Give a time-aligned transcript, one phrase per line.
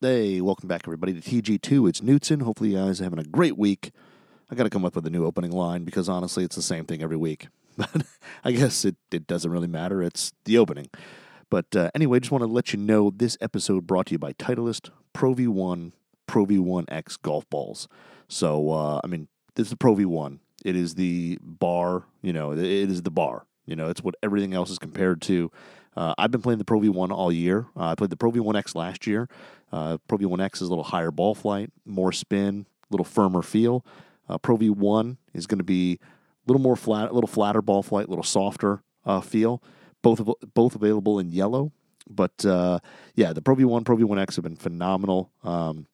[0.00, 1.88] Hey, welcome back, everybody, to TG2.
[1.88, 2.38] It's Newton.
[2.38, 3.90] Hopefully, you guys are having a great week.
[4.48, 6.84] I got to come up with a new opening line because honestly, it's the same
[6.84, 7.48] thing every week.
[7.76, 8.06] But
[8.44, 10.00] I guess it, it doesn't really matter.
[10.00, 10.88] It's the opening.
[11.50, 14.34] But uh, anyway, just want to let you know this episode brought to you by
[14.34, 15.90] Titleist Pro V1
[16.28, 17.88] Pro V1X golf balls.
[18.28, 19.26] So, uh, I mean,
[19.56, 20.38] this is the Pro V1.
[20.64, 23.46] It is the bar, you know, it is the bar.
[23.66, 25.50] You know, it's what everything else is compared to.
[25.98, 27.66] Uh, I've been playing the Pro V1 all year.
[27.76, 29.28] Uh, I played the Pro V1X last year.
[29.72, 33.84] Uh, Pro V1X is a little higher ball flight, more spin, a little firmer feel.
[34.28, 37.82] Uh, Pro V1 is going to be a little more flat, a little flatter ball
[37.82, 39.60] flight, a little softer uh, feel.
[40.00, 40.22] Both
[40.54, 41.72] both available in yellow,
[42.08, 42.78] but uh,
[43.16, 45.32] yeah, the Pro V1, Pro V1X have been phenomenal.
[45.42, 45.88] Um,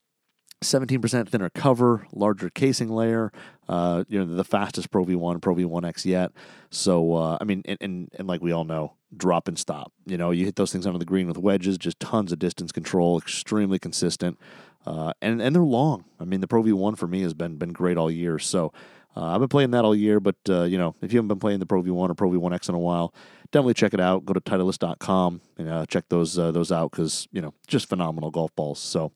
[0.63, 3.33] 17% thinner cover, larger casing layer.
[3.69, 6.33] Uh, you know, the fastest Pro V1, Pro V1X yet.
[6.71, 9.93] So, uh, I mean, and, and, and like we all know, drop and stop.
[10.07, 12.73] You know, you hit those things under the green with wedges, just tons of distance
[12.73, 14.39] control, extremely consistent,
[14.87, 16.05] uh, and and they're long.
[16.21, 18.39] I mean, the Pro V1 for me has been been great all year.
[18.39, 18.73] So.
[19.17, 21.39] Uh, I've been playing that all year, but uh, you know, if you haven't been
[21.39, 23.15] playing the Pro V1 or Pro V1X in a while,
[23.53, 24.25] definitely check it out.
[24.25, 28.33] Go to Titleist.com and uh, check those uh, those out because you know, just phenomenal
[28.33, 28.81] golf balls.
[28.81, 29.13] So,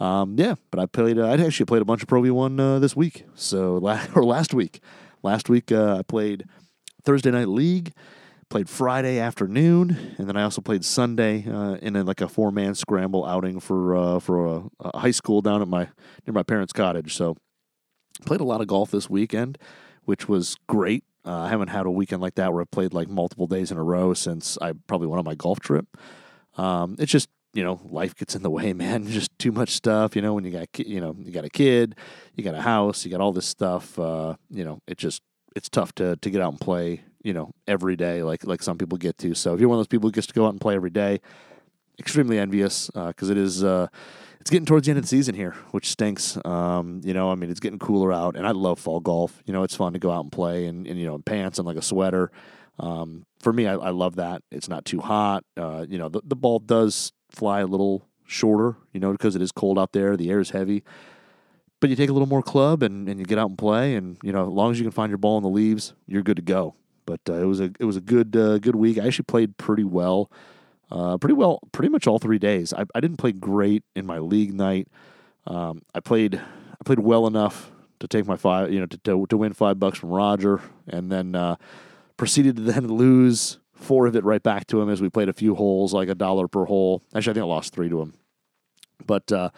[0.00, 1.18] um, yeah, but I played.
[1.18, 3.24] Uh, I actually played a bunch of Pro V1 uh, this week.
[3.34, 3.76] So
[4.14, 4.80] or last week,
[5.22, 6.44] last week I played
[7.02, 7.92] Thursday night league,
[8.52, 12.52] played Friday afternoon, and then I also played Sunday uh, in a, like a four
[12.52, 15.88] man scramble outing for uh, for a, a, high school down at my
[16.26, 17.14] near my parents' cottage.
[17.16, 17.38] So
[18.26, 19.56] played a lot of golf this weekend,
[20.04, 21.02] which was great.
[21.24, 23.78] Uh, I haven't had a weekend like that where I played like multiple days in
[23.78, 25.86] a row since I probably went on my golf trip.
[26.58, 29.06] Um, it's just you know, life gets in the way, man.
[29.06, 30.14] Just too much stuff.
[30.14, 31.94] You know, when you got, you know, you got a kid,
[32.34, 33.98] you got a house, you got all this stuff.
[33.98, 35.22] Uh, you know, it just
[35.56, 37.00] it's tough to to get out and play.
[37.22, 39.34] You know, every day, like like some people get to.
[39.34, 40.90] So if you're one of those people who gets to go out and play every
[40.90, 41.20] day,
[41.98, 43.64] extremely envious because uh, it is.
[43.64, 43.88] Uh,
[44.40, 46.36] it's getting towards the end of the season here, which stinks.
[46.44, 49.40] Um, you know, I mean, it's getting cooler out, and I love fall golf.
[49.46, 51.60] You know, it's fun to go out and play, and, and you know, in pants
[51.60, 52.32] and like a sweater.
[52.80, 54.42] Um, for me, I, I, love that.
[54.50, 55.44] It's not too hot.
[55.56, 59.42] Uh, you know, the, the ball does fly a little shorter, you know, because it
[59.42, 60.16] is cold out there.
[60.16, 60.82] The air is heavy.
[61.78, 64.16] But you take a little more club and, and you get out and play, and
[64.24, 66.36] you know, as long as you can find your ball in the leaves, you're good
[66.36, 66.74] to go.
[67.12, 68.96] But uh, it was a it was a good uh, good week.
[68.98, 70.30] I actually played pretty well,
[70.90, 72.72] uh, pretty well, pretty much all three days.
[72.72, 74.88] I, I didn't play great in my league night.
[75.46, 79.26] Um, I played I played well enough to take my five, you know, to to,
[79.26, 81.56] to win five bucks from Roger, and then uh,
[82.16, 85.34] proceeded to then lose four of it right back to him as we played a
[85.34, 87.02] few holes, like a dollar per hole.
[87.14, 88.14] Actually, I think I lost three to him.
[89.04, 89.50] But uh,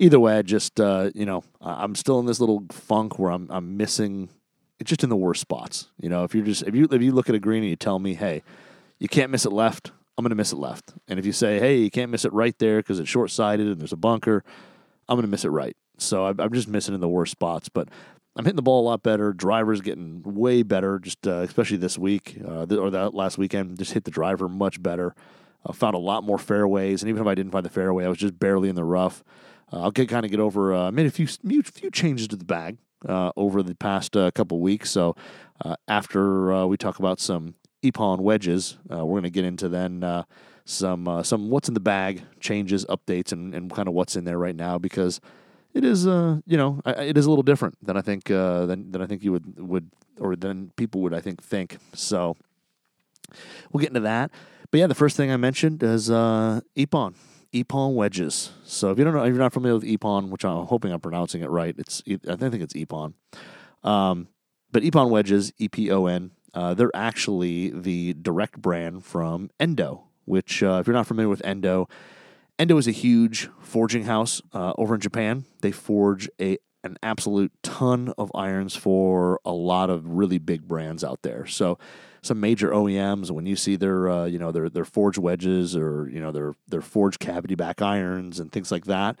[0.00, 3.46] either way, I just uh, you know, I'm still in this little funk where I'm
[3.48, 4.28] I'm missing.
[4.78, 5.88] It's just in the worst spots.
[6.00, 7.76] You know, if you're just if you if you look at a green and you
[7.76, 8.42] tell me, hey,
[8.98, 10.92] you can't miss it left, I'm going to miss it left.
[11.08, 13.66] And if you say, hey, you can't miss it right there because it's short sighted
[13.66, 14.44] and there's a bunker,
[15.08, 15.76] I'm going to miss it right.
[15.98, 17.68] So I'm just missing in the worst spots.
[17.68, 17.88] But
[18.36, 19.32] I'm hitting the ball a lot better.
[19.32, 23.78] Driver's getting way better, just uh, especially this week uh, or that last weekend.
[23.78, 25.14] Just hit the driver much better.
[25.64, 28.08] Uh, found a lot more fairways, and even if I didn't find the fairway, I
[28.08, 29.24] was just barely in the rough.
[29.72, 30.74] Uh, I'll get kind of get over.
[30.74, 32.76] Uh, made a few few changes to the bag
[33.08, 34.90] uh, over the past uh, couple weeks.
[34.90, 35.16] So
[35.88, 40.24] after we talk about some Epon wedges, we're going to get into then
[40.64, 44.38] some some what's in the bag changes, updates, and, and kind of what's in there
[44.38, 45.20] right now because
[45.76, 48.90] it is uh you know it is a little different than I think uh, than
[48.90, 51.76] than I think you would would or than people would I think think.
[51.92, 52.36] So
[53.70, 54.30] we'll get into that.
[54.70, 57.14] But yeah, the first thing I mentioned is uh, Epon.
[57.62, 58.50] Epon wedges.
[58.64, 61.00] So if you don't know, if you're not familiar with Epon, which I'm hoping I'm
[61.00, 63.14] pronouncing it right, it's I think it's Epon.
[63.82, 64.28] Um,
[64.72, 70.02] but Epon wedges, E P O N, uh, they're actually the direct brand from Endo.
[70.26, 71.88] Which, uh, if you're not familiar with Endo,
[72.58, 75.44] Endo is a huge forging house uh, over in Japan.
[75.60, 81.04] They forge a an absolute ton of irons for a lot of really big brands
[81.04, 81.46] out there.
[81.46, 81.78] So
[82.26, 86.08] some major OEMs, when you see their uh, you know their their forged wedges or
[86.12, 89.16] you know their their forged cavity back irons and things like that,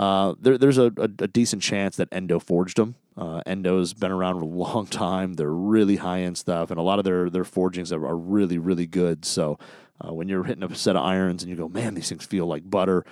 [0.00, 2.94] uh, there, there's a, a, a, decent chance that Endo forged them.
[3.18, 5.34] Uh, Endo's been around a long time.
[5.34, 8.58] They're really high end stuff, and a lot of their their forgings are, are really
[8.58, 9.24] really good.
[9.24, 9.58] So
[10.00, 12.46] uh, when you're hitting a set of irons and you go, man, these things feel
[12.46, 13.04] like butter.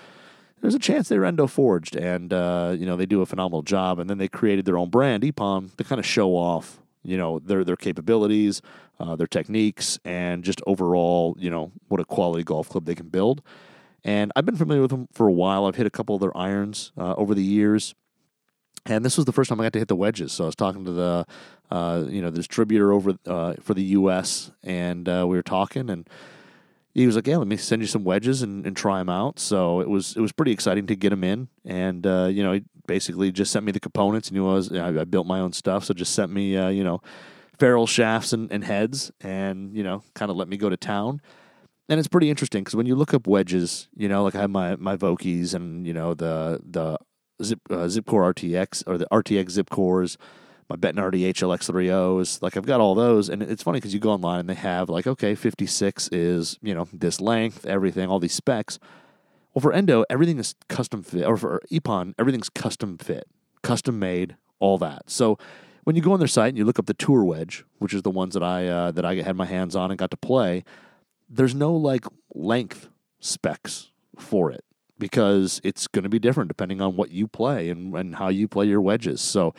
[0.61, 3.99] There's a chance they're endo forged, and uh, you know they do a phenomenal job.
[3.99, 7.39] And then they created their own brand, Epon, to kind of show off, you know,
[7.39, 8.63] their their capabilities,
[9.01, 13.09] uh, their techniques, and just overall, you know, what a quality golf club they can
[13.09, 13.43] build.
[14.05, 15.67] And I've been familiar with them for a while.
[15.67, 17.95] I've hit a couple of their irons uh, over the years.
[18.87, 20.33] And this was the first time I got to hit the wedges.
[20.33, 21.27] So I was talking to the,
[21.71, 24.51] uh, you know, the distributor over uh, for the U.S.
[24.63, 26.09] and uh, we were talking, and
[26.95, 29.39] he was like, "Yeah, let me send you some wedges and, and try them out."
[29.39, 32.53] So it was it was pretty exciting to get them in, and uh, you know,
[32.53, 35.53] he basically just sent me the components, and he was I, I built my own
[35.53, 37.03] stuff, so just sent me you know
[37.59, 41.21] ferrule shafts and, and heads, and you know, kind of let me go to town.
[41.89, 44.51] And it's pretty interesting because when you look up wedges, you know, like I have
[44.51, 46.99] my my Vokeys and you know the the
[47.43, 50.19] Zip uh, Zipcore RTX or the RTX Zip cores
[50.69, 52.43] my Bettinardi HLX3Os.
[52.43, 54.89] Like I've got all those, and it's funny because you go online and they have
[54.89, 58.79] like, okay, 56 is you know this length, everything, all these specs.
[59.55, 63.27] Well, for Endo, everything is custom fit, or for Epon, everything's custom fit,
[63.63, 65.11] custom made, all that.
[65.11, 65.39] So
[65.89, 68.03] when you go on their site and you look up the Tour Wedge, which is
[68.03, 70.63] the ones that I uh, that I had my hands on and got to play,
[71.31, 72.05] there's no like
[72.35, 72.91] length
[73.21, 74.67] specs for it
[74.99, 78.47] because it's going to be different depending on what you play and, and how you
[78.47, 79.23] play your wedges.
[79.23, 79.55] So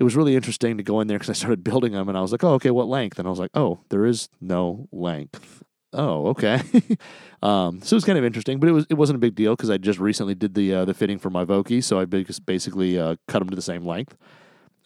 [0.00, 2.22] it was really interesting to go in there because I started building them and I
[2.22, 3.20] was like, oh, okay, what length?
[3.20, 5.62] And I was like, oh, there is no length.
[5.92, 6.60] Oh, okay.
[7.40, 9.54] um, so it was kind of interesting, but it was it wasn't a big deal
[9.54, 12.98] because I just recently did the uh, the fitting for my Vokey, so I basically
[12.98, 14.16] uh, cut them to the same length.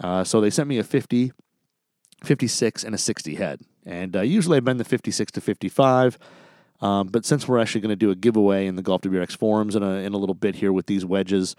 [0.00, 1.32] Uh, so they sent me a 50,
[2.24, 6.18] 56, and a 60 head, and uh, usually I've been the 56 to 55.
[6.80, 9.76] Um, but since we're actually going to do a giveaway in the Golf WRX forums
[9.76, 11.54] in a in a little bit here with these wedges,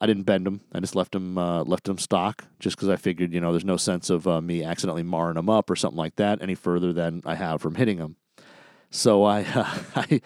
[0.00, 0.60] I didn't bend them.
[0.72, 3.64] I just left them uh, left them stock just because I figured you know there's
[3.64, 6.92] no sense of uh, me accidentally marring them up or something like that any further
[6.92, 8.16] than I have from hitting them.
[8.90, 10.20] So I uh, I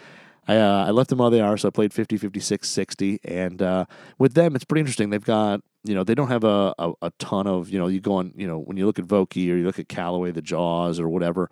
[0.50, 1.56] I, uh, I, left them how they are.
[1.56, 3.84] So I played 50, 56, 60, and uh,
[4.18, 5.10] with them it's pretty interesting.
[5.10, 8.00] They've got you know they don't have a, a, a ton of you know you
[8.00, 10.42] go on you know when you look at Vokey or you look at Callaway the
[10.42, 11.50] Jaws or whatever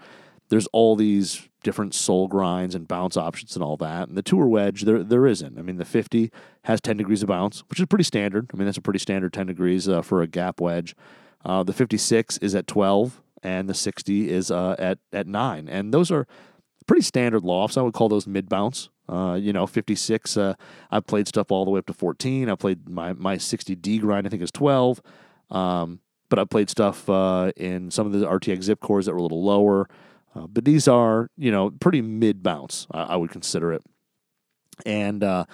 [0.49, 4.09] there's all these different sole grinds and bounce options and all that.
[4.09, 5.59] And the tour wedge, there there isn't.
[5.59, 6.31] I mean, the 50
[6.65, 8.51] has 10 degrees of bounce, which is pretty standard.
[8.53, 10.95] I mean, that's a pretty standard 10 degrees uh, for a gap wedge.
[11.45, 15.69] Uh, the 56 is at 12, and the 60 is uh, at at nine.
[15.69, 16.27] And those are
[16.89, 17.77] pretty standard lofts.
[17.77, 18.89] I would call those mid bounce.
[19.09, 20.37] Uh, you know, 56.
[20.37, 20.55] Uh,
[20.91, 22.51] I've played stuff all the way up to 14.
[22.51, 24.27] I played my my 60D grind.
[24.27, 25.01] I think is 12.
[25.51, 29.19] Um, but I played stuff uh, in some of the RTX zip cores that were
[29.19, 29.89] a little lower.
[30.35, 33.83] Uh, but these are, you know, pretty mid bounce, I, I, would consider it.
[34.85, 35.47] And, uh,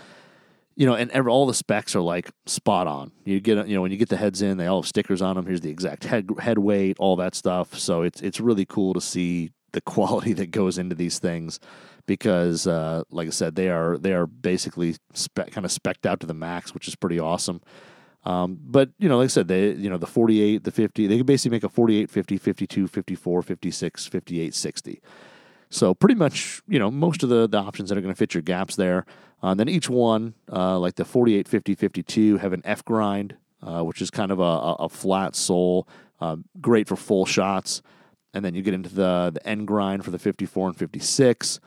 [0.75, 3.13] you know, and every, all the specs are like spot on.
[3.25, 5.37] You get, you know, when you get the heads in, they all have stickers on
[5.37, 5.47] them.
[5.47, 7.79] Here's the exact head head weight, all that stuff.
[7.79, 11.61] So it's it's really cool to see the quality that goes into these things
[12.06, 14.97] because, uh, like I said, they are they are basically
[15.37, 17.61] kind of specked out to the max, which is pretty awesome.
[18.25, 21.19] Um, but, you know, like I said, they, you know, the 48, the 50, they
[21.19, 25.03] can basically make a 48, 50, 52, 54, 56, 58, 60.
[25.69, 28.32] So pretty much, you know, most of the, the options that are going to fit
[28.32, 29.05] your gaps there.
[29.43, 33.37] Uh, and then each one, uh, like the 48, 50, 52, have an F grind,
[33.62, 35.87] uh, which is kind of a, a flat sole,
[36.20, 37.82] uh, great for full shots.
[38.35, 41.61] And then you get into the, the N grind for the 54 and 56.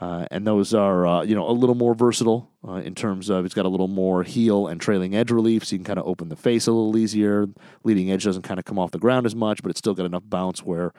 [0.00, 3.44] Uh, and those are uh, you know a little more versatile uh, in terms of
[3.44, 6.06] it's got a little more heel and trailing edge relief, so you can kind of
[6.06, 7.46] open the face a little easier.
[7.84, 10.04] Leading edge doesn't kind of come off the ground as much, but it's still got
[10.04, 10.92] enough bounce where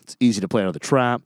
[0.00, 1.22] it's easy to play out of the trap.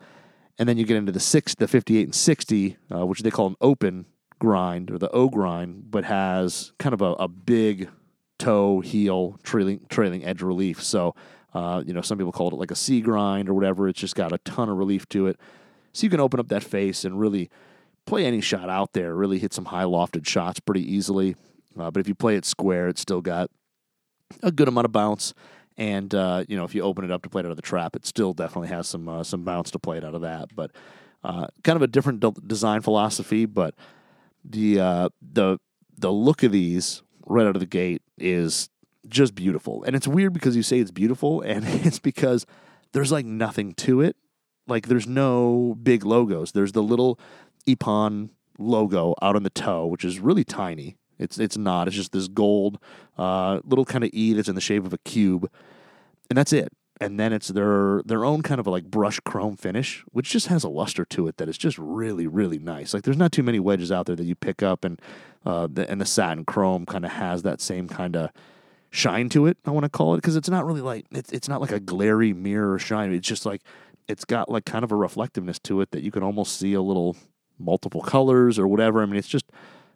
[0.58, 3.46] And then you get into the six, the 58 and 60, uh, which they call
[3.46, 4.06] an open
[4.38, 7.88] grind or the O grind, but has kind of a, a big
[8.38, 10.82] toe, heel, trailing trailing edge relief.
[10.82, 11.14] So
[11.54, 13.88] uh, you know some people call it like a C grind or whatever.
[13.88, 15.38] It's just got a ton of relief to it.
[15.92, 17.50] So you can open up that face and really
[18.06, 21.36] play any shot out there, really hit some high lofted shots pretty easily.
[21.78, 23.50] Uh, but if you play it square, it's still got
[24.42, 25.34] a good amount of bounce.
[25.76, 27.62] And uh, you know, if you open it up to play it out of the
[27.62, 30.54] trap, it still definitely has some uh, some bounce to play it out of that.
[30.54, 30.70] But
[31.22, 33.44] uh, kind of a different de- design philosophy.
[33.44, 33.74] But
[34.44, 35.58] the uh, the
[35.98, 38.70] the look of these right out of the gate is
[39.08, 39.84] just beautiful.
[39.84, 42.46] And it's weird because you say it's beautiful, and it's because
[42.92, 44.16] there's like nothing to it
[44.66, 46.52] like there's no big logos.
[46.52, 47.18] There's the little
[47.66, 50.96] Epon logo out on the toe, which is really tiny.
[51.18, 51.86] It's it's not.
[51.86, 52.78] It's just this gold
[53.16, 55.50] uh, little kind of E that's in the shape of a cube,
[56.28, 56.72] and that's it.
[57.00, 60.48] And then it's their their own kind of a like brush chrome finish, which just
[60.48, 62.92] has a luster to it that is just really really nice.
[62.92, 65.00] Like there's not too many wedges out there that you pick up, and
[65.44, 68.30] uh, the, and the satin chrome kind of has that same kind of
[68.96, 69.58] shine to it.
[69.64, 71.80] I want to call it because it's not really like it's it's not like a
[71.80, 73.12] glary mirror shine.
[73.12, 73.62] It's just like
[74.08, 76.82] it's got like kind of a reflectiveness to it that you can almost see a
[76.82, 77.16] little
[77.58, 79.02] multiple colors or whatever.
[79.02, 79.50] I mean, it's just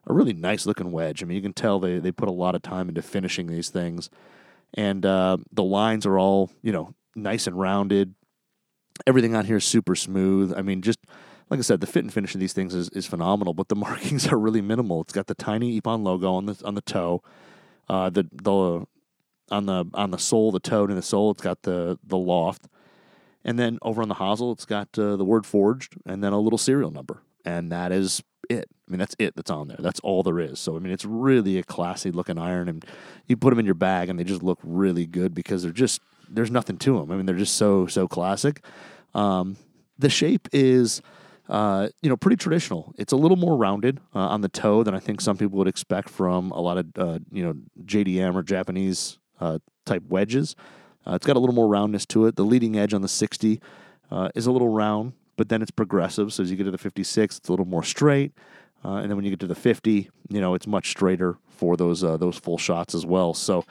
[0.06, 1.22] a really nice looking wedge.
[1.22, 3.68] I mean, you can tell they, they put a lot of time into finishing these
[3.68, 4.10] things.
[4.74, 8.14] And uh, the lines are all, you know, nice and rounded.
[9.06, 10.52] Everything on here is super smooth.
[10.56, 10.98] I mean, just
[11.48, 13.76] like I said, the fit and finish of these things is, is phenomenal, but the
[13.76, 15.00] markings are really minimal.
[15.02, 17.22] It's got the tiny Epon logo on the on the toe.
[17.90, 18.86] Uh, the the
[19.50, 22.68] on the on the sole, the toe and the sole, it's got the the loft.
[23.44, 26.38] And then over on the hosel, it's got uh, the word forged and then a
[26.38, 27.22] little serial number.
[27.44, 28.68] and that is it.
[28.86, 29.78] I mean, that's it that's on there.
[29.80, 30.58] That's all there is.
[30.58, 32.84] So, I mean, it's really a classy looking iron, and
[33.26, 36.00] you put them in your bag, and they just look really good because they're just
[36.28, 37.10] there's nothing to them.
[37.10, 38.64] I mean, they're just so so classic.
[39.14, 39.56] Um,
[39.98, 41.02] the shape is.
[41.50, 42.94] Uh, you know, pretty traditional.
[42.96, 45.66] It's a little more rounded uh, on the toe than I think some people would
[45.66, 50.54] expect from a lot of uh, you know JDM or Japanese uh, type wedges.
[51.04, 52.36] Uh, it's got a little more roundness to it.
[52.36, 53.60] The leading edge on the 60
[54.12, 56.32] uh, is a little round, but then it's progressive.
[56.32, 58.32] So as you get to the 56, it's a little more straight.
[58.84, 62.00] And then when you get to the 50, you know, it's much straighter for those
[62.00, 63.34] those full shots as well.
[63.34, 63.64] So,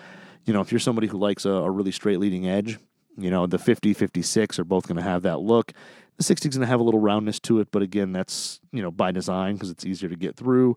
[0.45, 2.77] you know, if you're somebody who likes a, a really straight leading edge,
[3.19, 5.73] you know, the 50, 56 are both going to have that look.
[6.17, 8.81] The 60 is going to have a little roundness to it, but again, that's, you
[8.81, 10.75] know, by design because it's easier to get through.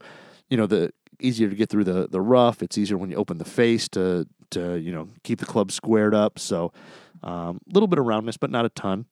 [0.49, 2.62] You know, the easier to get through the the rough.
[2.62, 6.14] It's easier when you open the face to to you know keep the club squared
[6.14, 6.38] up.
[6.38, 6.72] So
[7.22, 9.06] a um, little bit of roundness, but not a ton.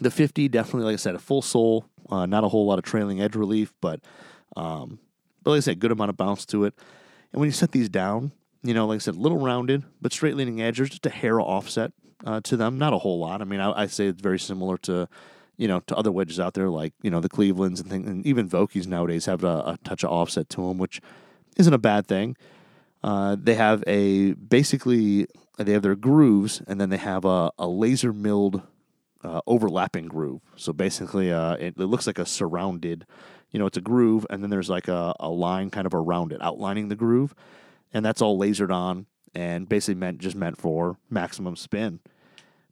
[0.00, 2.84] The 50 definitely, like I said, a full sole, uh, not a whole lot of
[2.84, 4.00] trailing edge relief, but
[4.56, 4.98] um,
[5.42, 6.74] but like I said, good amount of bounce to it.
[7.32, 8.32] And when you set these down,
[8.64, 10.78] you know, like I said, a little rounded, but straight leaning edge.
[10.78, 11.92] There's just a hair offset
[12.24, 13.40] uh, to them, not a whole lot.
[13.40, 15.08] I mean, I, I say it's very similar to
[15.56, 18.26] you know, to other wedges out there like, you know, the Clevelands and things, and
[18.26, 21.00] even Vokeys nowadays have a, a, touch of offset to them, which
[21.56, 22.36] isn't a bad thing.
[23.02, 25.26] Uh, they have a basically
[25.58, 28.62] they have their grooves, and then they have a, a laser milled
[29.22, 30.40] uh, overlapping groove.
[30.56, 33.06] So basically, uh, it, it, looks like a surrounded,
[33.50, 36.32] you know, it's a groove, and then there's like a, a line kind of around
[36.32, 37.34] it, outlining the groove,
[37.94, 42.00] and that's all lasered on, and basically meant just meant for maximum spin.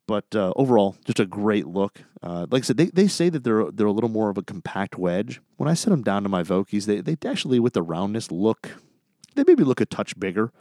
[0.06, 2.02] But uh, overall, just a great look.
[2.22, 4.42] Uh, like I said, they, they say that they're they're a little more of a
[4.42, 5.40] compact wedge.
[5.56, 8.70] When I set them down to my Vokies, they they actually with the roundness look,
[9.34, 10.52] they maybe look a touch bigger.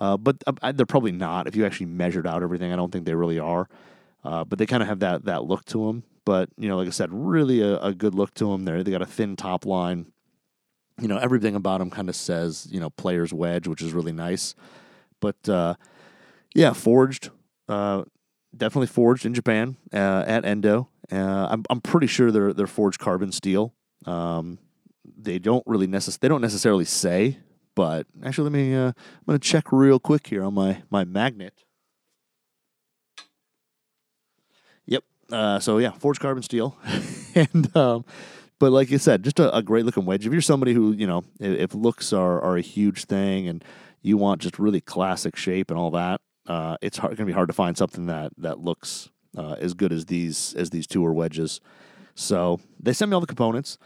[0.00, 1.46] Uh, but uh, they're probably not.
[1.46, 3.68] If you actually measured out everything, I don't think they really are.
[4.24, 6.02] Uh, but they kind of have that that look to them.
[6.24, 8.64] But you know, like I said, really a, a good look to them.
[8.64, 10.06] There, they got a thin top line.
[11.00, 14.12] You know, everything about them kind of says you know player's wedge, which is really
[14.12, 14.54] nice.
[15.20, 15.74] But uh,
[16.54, 17.30] yeah, forged.
[17.68, 18.04] Uh,
[18.56, 20.88] definitely forged in Japan uh, at Endo.
[21.10, 23.74] Uh, I'm I'm pretty sure they're they're forged carbon steel.
[24.06, 24.58] Um,
[25.16, 27.38] they don't really necess- they don't necessarily say,
[27.74, 28.94] but actually, let me uh, I'm
[29.26, 31.64] gonna check real quick here on my my magnet.
[34.86, 35.04] Yep.
[35.32, 36.76] Uh, so yeah, forged carbon steel,
[37.34, 38.04] and um,
[38.58, 40.26] but like you said, just a, a, great looking wedge.
[40.26, 43.64] If you're somebody who you know if, if looks are are a huge thing and
[44.02, 47.48] you want just really classic shape and all that, uh, it's going to be hard
[47.48, 51.60] to find something that that looks uh, as good as these as these Tour wedges.
[52.14, 53.76] So they sent me all the components,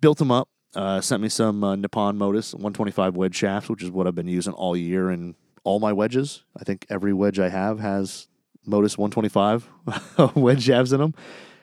[0.00, 3.90] built them up, uh, sent me some uh, Nippon Modus 125 wedge shafts, which is
[3.90, 6.44] what I've been using all year in all my wedges.
[6.56, 8.28] I think every wedge I have has
[8.66, 11.14] Modus 125 wedge shafts in them,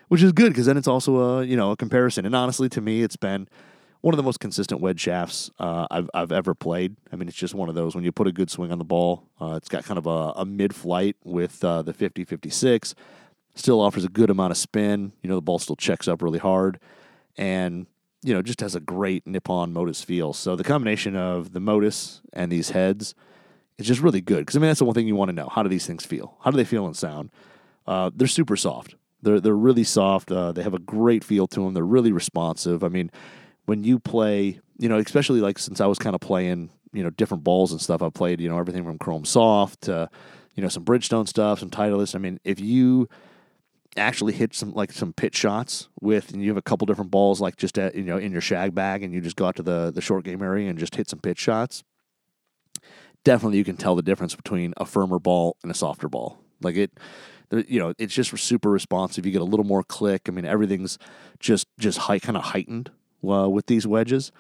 [0.10, 2.26] which is good because then it's also a you know a comparison.
[2.26, 3.48] And honestly, to me, it's been
[4.02, 6.98] one of the most consistent wedge shafts uh, I've I've ever played.
[7.12, 8.84] I mean, it's just one of those when you put a good swing on the
[8.84, 9.24] ball.
[9.40, 12.96] Uh, it's got kind of a, a mid flight with uh, the 50 56.
[13.56, 15.14] Still offers a good amount of spin.
[15.22, 16.80] You know, the ball still checks up really hard,
[17.38, 17.88] and
[18.22, 20.34] you know just has a great Nippon Modus feel.
[20.34, 23.14] So the combination of the Modus and these heads
[23.78, 24.40] is just really good.
[24.40, 26.06] Because I mean, that's the one thing you want to know: how do these things
[26.06, 26.38] feel?
[26.42, 27.32] How do they feel and sound?
[27.86, 28.96] Uh, they're super soft.
[29.22, 30.32] They're they're really soft.
[30.32, 31.74] Uh, they have a great feel to them.
[31.74, 32.84] They're really responsive.
[32.84, 33.12] I mean
[33.70, 37.12] when you play, you know, especially like since I was kind of playing, you know,
[37.12, 40.10] different balls and stuff, I played, you know, everything from Chrome Soft to,
[40.56, 42.16] you know, some Bridgestone stuff, some Titleist.
[42.16, 43.08] I mean, if you
[43.96, 47.40] actually hit some like some pitch shots with, and you have a couple different balls
[47.40, 49.64] like just at, you know in your shag bag, and you just go out to
[49.64, 51.84] the the short game area and just hit some pitch shots.
[53.24, 56.40] Definitely, you can tell the difference between a firmer ball and a softer ball.
[56.60, 56.92] Like it,
[57.52, 59.26] you know, it's just super responsive.
[59.26, 60.24] You get a little more click.
[60.28, 60.98] I mean, everything's
[61.40, 62.92] just just high, kind of heightened
[63.28, 64.32] uh, with these wedges,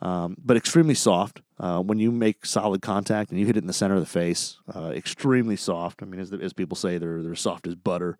[0.00, 1.40] um, but extremely soft.
[1.60, 4.06] Uh, when you make solid contact and you hit it in the center of the
[4.06, 6.02] face, uh, extremely soft.
[6.02, 8.18] I mean, as, as people say, they're they're soft as butter,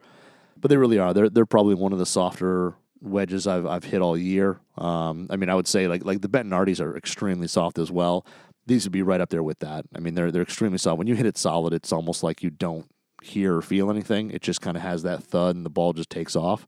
[0.61, 1.13] but they really are.
[1.13, 4.61] They're they're probably one of the softer wedges I've I've hit all year.
[4.79, 8.25] Um, I mean, I would say like like the Bettinardi's are extremely soft as well.
[8.67, 9.85] These would be right up there with that.
[9.95, 10.99] I mean, they're they're extremely soft.
[10.99, 12.87] When you hit it solid, it's almost like you don't
[13.25, 14.31] hear or feel anything.
[14.31, 16.67] It just kind of has that thud, and the ball just takes off.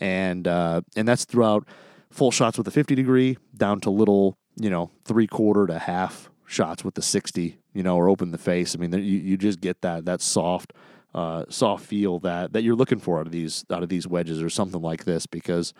[0.00, 1.66] And uh, and that's throughout
[2.10, 6.30] full shots with the 50 degree down to little, you know, three quarter to half
[6.46, 8.74] shots with the 60, you know, or open the face.
[8.74, 10.72] I mean, you, you just get that that soft,
[11.14, 14.42] uh, soft feel that that you're looking for out of these out of these wedges
[14.42, 15.74] or something like this because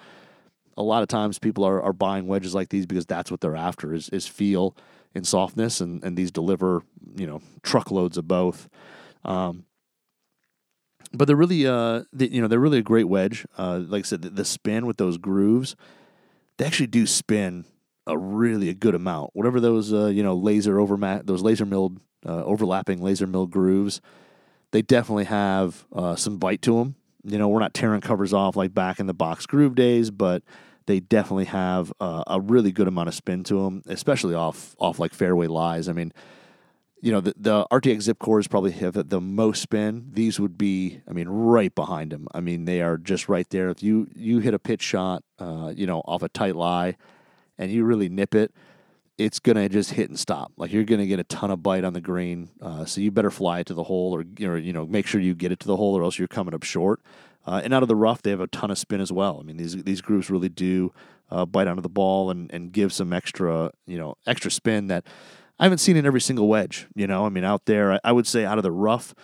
[0.76, 3.56] a lot of times people are, are buying wedges like these because that's what they're
[3.56, 4.76] after is is feel
[5.14, 6.82] and softness and, and these deliver
[7.16, 8.68] you know truckloads of both
[9.24, 9.64] um,
[11.14, 13.46] but they're really, uh, they, you know, they're really a great wedge.
[13.56, 15.76] Uh, like I said, the, the spin with those grooves,
[16.58, 17.64] they actually do spin
[18.06, 19.30] a really a good amount.
[19.32, 24.00] Whatever those, uh, you know, laser overmat, those laser milled, uh, overlapping laser milled grooves,
[24.72, 26.96] they definitely have uh, some bite to them.
[27.22, 30.42] You know, we're not tearing covers off like back in the box groove days, but
[30.86, 34.98] they definitely have uh, a really good amount of spin to them, especially off off
[34.98, 35.88] like fairway lies.
[35.88, 36.12] I mean,
[37.04, 40.08] you know, the, the RTX zip cores probably have the most spin.
[40.14, 42.26] These would be, I mean, right behind them.
[42.32, 43.68] I mean, they are just right there.
[43.68, 46.96] If you you hit a pitch shot, uh, you know, off a tight lie,
[47.58, 48.54] and you really nip it,
[49.18, 50.52] it's gonna just hit and stop.
[50.56, 52.48] Like you're gonna get a ton of bite on the green.
[52.62, 55.20] Uh, so you better fly it to the hole, or, or you know, make sure
[55.20, 57.02] you get it to the hole, or else you're coming up short.
[57.46, 59.40] Uh, and out of the rough, they have a ton of spin as well.
[59.40, 60.90] I mean, these these grooves really do
[61.30, 65.04] uh, bite onto the ball and, and give some extra, you know, extra spin that
[65.58, 66.86] I haven't seen in every single wedge.
[66.94, 69.14] You know, I mean, out there, I, I would say out of the rough,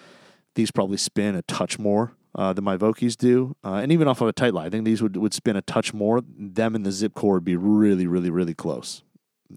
[0.55, 4.21] these probably spin a touch more uh, than my Vokeys do, uh, and even off
[4.21, 6.21] of a tight line, I think these would would spin a touch more.
[6.25, 9.03] Them and the zip core would be really, really, really close.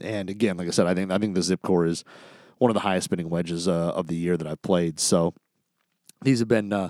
[0.01, 2.03] And again, like I said, I think I think the zip core is
[2.57, 4.99] one of the highest spinning wedges uh, of the year that I've played.
[4.99, 5.33] So
[6.23, 6.89] these have been uh,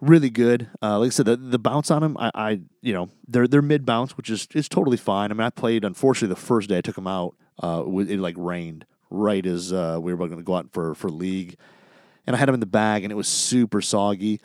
[0.00, 0.68] really good.
[0.80, 3.60] Uh, like I said, the, the bounce on them, I, I, you know, they're they're
[3.60, 5.30] mid bounce, which is is totally fine.
[5.30, 5.84] I mean, I played.
[5.84, 9.98] Unfortunately, the first day I took them out, uh, it like rained right as uh,
[10.00, 11.56] we were going to go out for for league,
[12.26, 14.40] and I had them in the bag, and it was super soggy.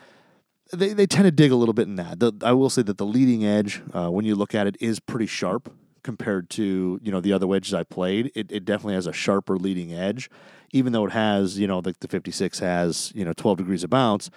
[0.72, 2.20] They they tend to dig a little bit in that.
[2.20, 5.00] The, I will say that the leading edge, uh, when you look at it, is
[5.00, 8.32] pretty sharp compared to you know the other wedges I played.
[8.34, 10.28] It, it definitely has a sharper leading edge,
[10.72, 13.90] even though it has you know like the 56 has you know 12 degrees of
[13.90, 14.30] bounce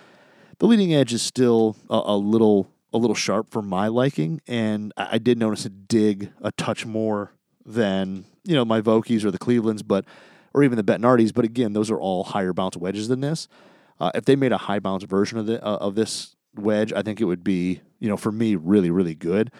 [0.59, 4.93] the leading edge is still a, a little a little sharp for my liking, and
[4.97, 7.33] I, I did notice it dig a touch more
[7.65, 10.05] than you know my Vokeys or the Clevelands, but
[10.53, 11.31] or even the Bettinardi's.
[11.31, 13.47] But again, those are all higher bounce wedges than this.
[13.99, 17.01] Uh, if they made a high bounce version of the uh, of this wedge, I
[17.01, 19.51] think it would be you know for me really really good.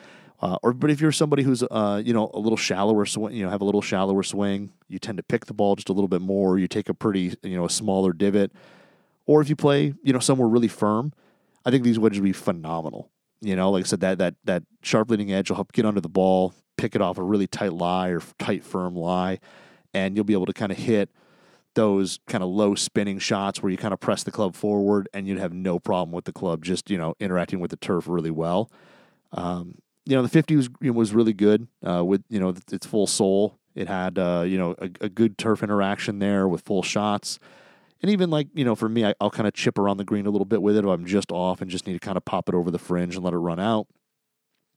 [0.41, 3.43] Uh, or but if you're somebody who's uh, you know a little shallower swing, you
[3.43, 6.07] know have a little shallower swing, you tend to pick the ball just a little
[6.07, 6.57] bit more.
[6.57, 8.51] You take a pretty you know a smaller divot.
[9.29, 11.13] Or if you play, you know, somewhere really firm,
[11.63, 13.11] I think these wedges would be phenomenal.
[13.41, 16.01] You know, like I said, that that that sharp leading edge will help get under
[16.01, 19.39] the ball, pick it off a really tight lie or tight firm lie,
[19.93, 21.09] and you'll be able to kind of hit
[21.75, 25.27] those kind of low spinning shots where you kind of press the club forward and
[25.27, 28.31] you'd have no problem with the club just you know interacting with the turf really
[28.31, 28.71] well.
[29.33, 33.07] Um, you know, the 50 was was really good uh, with you know its full
[33.07, 33.59] sole.
[33.75, 37.39] It had uh, you know a, a, good turf interaction there with full shots.
[38.01, 40.25] And even like, you know, for me, I, will kind of chip around the green
[40.25, 42.23] a little bit with it if I'm just off and just need to kind of
[42.23, 43.87] pop it over the fringe and let it run out.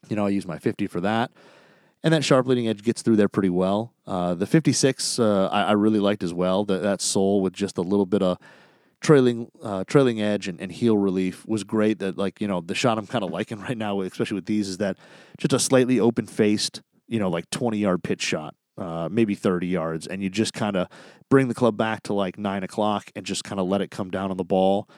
[0.08, 1.30] You know, I use my 50 for that.
[2.04, 3.94] And that sharp leading edge gets through there pretty well.
[4.06, 6.64] Uh, the 56 uh, I, I, really liked as well.
[6.64, 8.38] That, that sole with just a little bit of
[9.00, 12.00] trailing uh, trailing edge and, and, heel relief was great.
[12.00, 14.68] That like you know the shot I'm kind of liking right now, especially with these,
[14.68, 14.96] is that
[15.38, 19.66] just a slightly open faced, you know, like 20 yard pitch shot uh, maybe 30
[19.66, 20.88] yards, and you just kind of
[21.28, 24.10] bring the club back to like nine o'clock and just kind of let it come
[24.10, 24.88] down on the ball.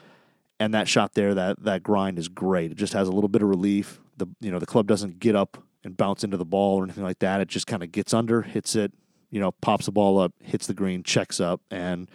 [0.59, 2.71] And that shot there, that that grind is great.
[2.71, 3.99] It just has a little bit of relief.
[4.17, 7.03] The you know the club doesn't get up and bounce into the ball or anything
[7.03, 7.39] like that.
[7.39, 8.91] It just kind of gets under, hits it,
[9.29, 12.09] you know, pops the ball up, hits the green, checks up, and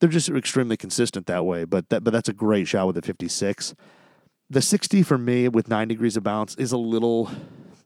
[0.00, 1.64] they're just extremely consistent that way.
[1.64, 3.74] But that but that's a great shot with the 56.
[4.50, 7.30] The 60 for me with nine degrees of bounce is a little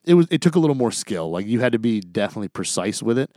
[0.04, 1.30] it was it took a little more skill.
[1.30, 3.30] Like you had to be definitely precise with it,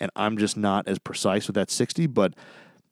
[0.00, 2.06] and I'm just not as precise with that 60.
[2.06, 2.34] But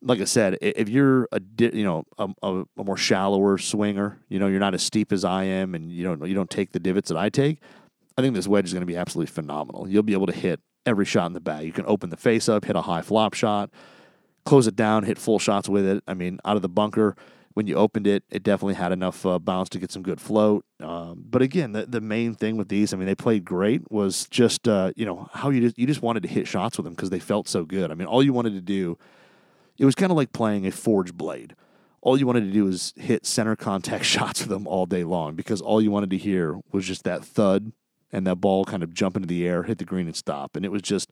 [0.01, 4.47] like I said, if you're a you know a, a, more shallower swinger, you know
[4.47, 7.09] you're not as steep as I am, and you don't you don't take the divots
[7.09, 7.59] that I take.
[8.17, 9.89] I think this wedge is going to be absolutely phenomenal.
[9.89, 11.65] You'll be able to hit every shot in the bag.
[11.65, 13.69] You can open the face up, hit a high flop shot,
[14.45, 16.03] close it down, hit full shots with it.
[16.07, 17.15] I mean, out of the bunker,
[17.55, 20.65] when you opened it, it definitely had enough uh, bounce to get some good float.
[20.81, 24.27] Um, but again, the, the main thing with these, I mean, they played great, was
[24.27, 26.93] just uh, you know how you just you just wanted to hit shots with them
[26.93, 27.91] because they felt so good.
[27.91, 28.97] I mean, all you wanted to do,
[29.77, 31.55] it was kind of like playing a forged blade.
[32.01, 35.35] All you wanted to do was hit center contact shots with them all day long
[35.35, 37.71] because all you wanted to hear was just that thud
[38.11, 40.55] and that ball kind of jump into the air, hit the green, and stop.
[40.55, 41.11] And it was just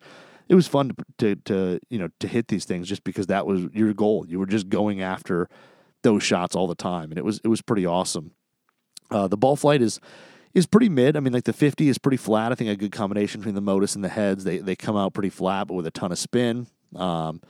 [0.49, 3.45] it was fun to, to, to you know to hit these things just because that
[3.45, 4.25] was your goal.
[4.27, 5.49] You were just going after
[6.01, 8.31] those shots all the time, and it was it was pretty awesome.
[9.09, 9.99] Uh, the ball flight is
[10.53, 11.17] is pretty mid.
[11.17, 12.51] I mean, like the 50 is pretty flat.
[12.51, 14.43] I think a good combination between the modus and the heads.
[14.43, 16.67] They they come out pretty flat, but with a ton of spin.
[16.95, 17.41] Um,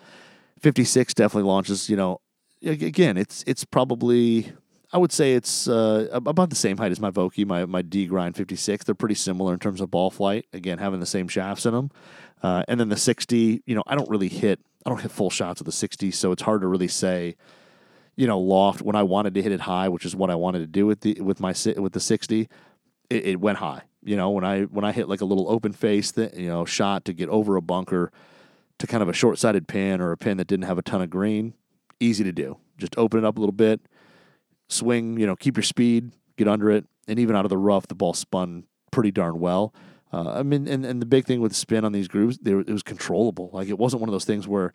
[0.62, 1.90] 56 definitely launches.
[1.90, 2.22] You know,
[2.64, 4.54] again, it's it's probably
[4.94, 8.06] I would say it's uh, about the same height as my Vokey, my my D
[8.06, 8.86] grind 56.
[8.86, 10.46] They're pretty similar in terms of ball flight.
[10.54, 11.92] Again, having the same shafts in them,
[12.44, 13.64] uh, and then the 60.
[13.66, 16.32] You know, I don't really hit I don't hit full shots with the 60, so
[16.32, 17.36] it's hard to really say
[18.16, 20.60] you know, loft when I wanted to hit it high, which is what I wanted
[20.60, 22.48] to do with the with my with the 60,
[23.10, 23.84] it, it went high.
[24.04, 26.66] You know, when I when I hit like a little open face, that you know,
[26.66, 28.12] shot to get over a bunker
[28.80, 31.02] to kind of a short sided pin or a pin that didn't have a ton
[31.02, 31.54] of green,
[32.00, 32.58] easy to do.
[32.78, 33.82] Just open it up a little bit,
[34.70, 37.88] swing, you know, keep your speed, get under it, and even out of the rough,
[37.88, 39.74] the ball spun pretty darn well.
[40.12, 42.70] Uh, I mean, and, and the big thing with spin on these grooves, they it
[42.70, 43.50] was controllable.
[43.52, 44.74] Like it wasn't one of those things where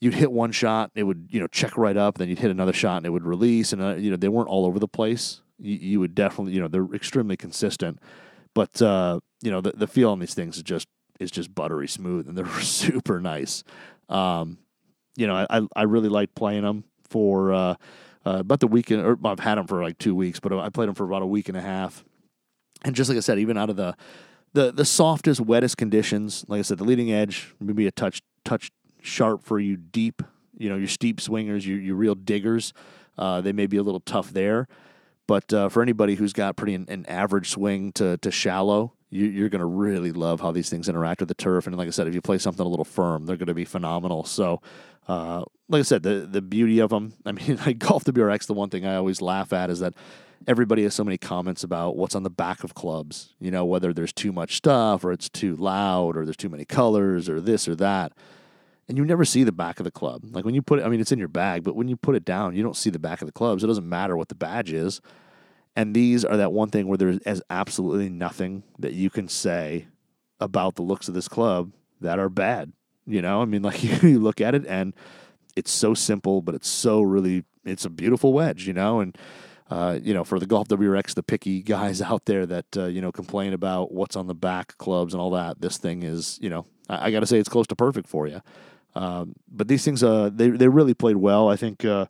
[0.00, 2.74] you'd hit one shot, it would you know check right up, then you'd hit another
[2.74, 5.40] shot and it would release, and uh, you know they weren't all over the place.
[5.58, 7.98] You, you, would definitely you know they're extremely consistent,
[8.54, 11.88] but uh, you know the the feel on these things is just is just buttery
[11.88, 13.64] smooth, and they're super nice.
[14.10, 14.58] Um,
[15.16, 17.74] you know, I I really like playing them for uh,
[18.26, 20.88] uh, about the weekend, or I've had them for like two weeks, but I played
[20.88, 22.04] them for about a week and a half.
[22.84, 23.96] And just like I said, even out of the
[24.52, 28.70] the the softest, wettest conditions, like I said, the leading edge maybe a touch touch
[29.00, 30.22] sharp for you deep,
[30.58, 32.72] you know, your steep swingers, your your real diggers.
[33.16, 34.66] Uh, they may be a little tough there,
[35.26, 39.46] but uh, for anybody who's got pretty an, an average swing to to shallow, you,
[39.46, 41.66] are going to really love how these things interact with the turf.
[41.66, 43.64] And like I said, if you play something a little firm, they're going to be
[43.64, 44.24] phenomenal.
[44.24, 44.60] So,
[45.08, 47.14] uh, like I said, the the beauty of them.
[47.24, 49.94] I mean, like Golf WRX, the one thing I always laugh at is that
[50.46, 53.34] everybody has so many comments about what's on the back of clubs.
[53.40, 56.64] You know, whether there's too much stuff or it's too loud or there's too many
[56.64, 58.12] colors or this or that.
[58.88, 60.22] And you never see the back of the club.
[60.30, 62.14] Like when you put it, I mean, it's in your bag, but when you put
[62.14, 63.64] it down, you don't see the back of the clubs.
[63.64, 65.00] It doesn't matter what the badge is.
[65.74, 69.88] And these are that one thing where there is absolutely nothing that you can say
[70.38, 72.72] about the looks of this club that are bad.
[73.06, 74.94] You know, I mean, like you look at it and
[75.56, 79.16] it's so simple, but it's so really, it's a beautiful wedge, you know, and,
[79.68, 83.00] uh, you know, for the Golf WRX, the picky guys out there that, uh, you
[83.00, 86.50] know, complain about what's on the back clubs and all that, this thing is, you
[86.50, 88.40] know, I, I got to say it's close to perfect for you.
[88.94, 91.48] Um, but these things, uh, they, they really played well.
[91.48, 92.06] I think, uh,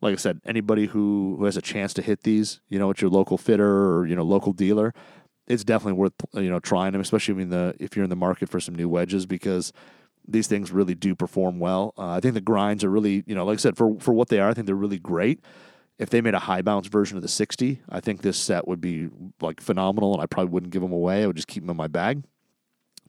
[0.00, 3.02] like I said, anybody who, who has a chance to hit these, you know, at
[3.02, 4.94] your local fitter or you know local dealer,
[5.46, 8.48] it's definitely worth you know trying them, especially in the if you're in the market
[8.48, 9.72] for some new wedges because
[10.26, 11.94] these things really do perform well.
[11.98, 14.28] Uh, I think the grinds are really you know like I said for for what
[14.28, 15.40] they are, I think they're really great.
[15.98, 18.80] If they made a high bounce version of the 60, I think this set would
[18.80, 19.10] be
[19.42, 21.22] like phenomenal, and I probably wouldn't give them away.
[21.22, 22.24] I would just keep them in my bag.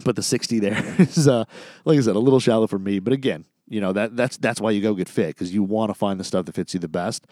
[0.04, 1.46] But the 60 there is, uh,
[1.86, 3.00] like I said, a little shallow for me.
[3.00, 5.90] But again, you know that that's that's why you go get fit because you want
[5.90, 7.26] to find the stuff that fits you the best.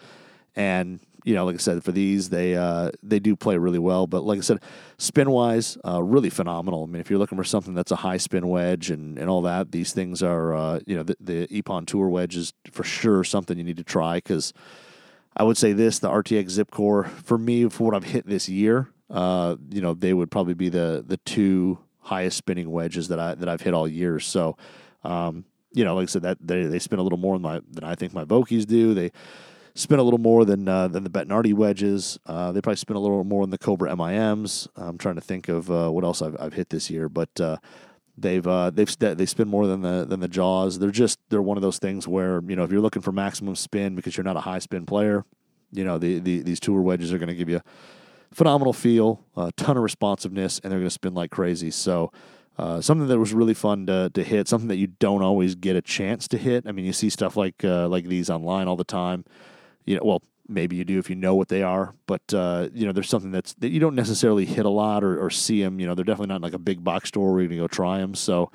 [0.56, 4.06] And you know, like I said, for these they uh, they do play really well.
[4.06, 4.58] But like I said,
[4.98, 6.84] spin wise, uh, really phenomenal.
[6.84, 9.42] I mean, if you're looking for something that's a high spin wedge and, and all
[9.42, 13.24] that, these things are uh, you know the, the Epon Tour wedge is for sure
[13.24, 14.52] something you need to try because
[15.36, 18.48] I would say this the RTX Zip Core for me for what I've hit this
[18.48, 23.18] year, uh, you know, they would probably be the the two highest spinning wedges that
[23.18, 24.20] I that I've hit all year.
[24.20, 24.56] So.
[25.02, 27.60] Um, you know, like I said, that they they spin a little more than my
[27.70, 28.92] than I think my Vokeys do.
[28.92, 29.12] They
[29.74, 32.18] spin a little more than uh, than the Bettinardi wedges.
[32.26, 34.68] Uh, they probably spin a little more than the Cobra MIMs.
[34.76, 37.56] I'm trying to think of uh, what else I've, I've hit this year, but uh,
[38.16, 40.78] they've uh, they've they spin more than the than the Jaws.
[40.78, 43.56] They're just they're one of those things where you know if you're looking for maximum
[43.56, 45.24] spin because you're not a high spin player,
[45.72, 47.60] you know the, the these tour wedges are going to give you
[48.32, 51.70] phenomenal feel, a ton of responsiveness, and they're going to spin like crazy.
[51.70, 52.12] So.
[52.58, 55.76] Uh, something that was really fun to, to hit, something that you don't always get
[55.76, 56.66] a chance to hit.
[56.66, 59.24] I mean, you see stuff like uh, like these online all the time.
[59.84, 62.84] You know, well, maybe you do if you know what they are, but uh, you
[62.84, 65.80] know, there's something that's that you don't necessarily hit a lot or, or see them.
[65.80, 67.98] You know, they're definitely not like a big box store where you're gonna go try
[67.98, 68.14] them.
[68.14, 68.50] So,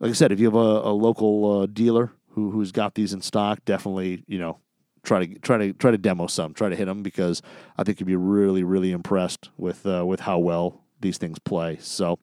[0.00, 3.12] like I said, if you have a, a local uh, dealer who who's got these
[3.12, 4.58] in stock, definitely you know
[5.02, 7.42] try to try to try to demo some, try to hit them because
[7.76, 11.78] I think you'd be really really impressed with uh, with how well these things play.
[11.80, 12.18] So.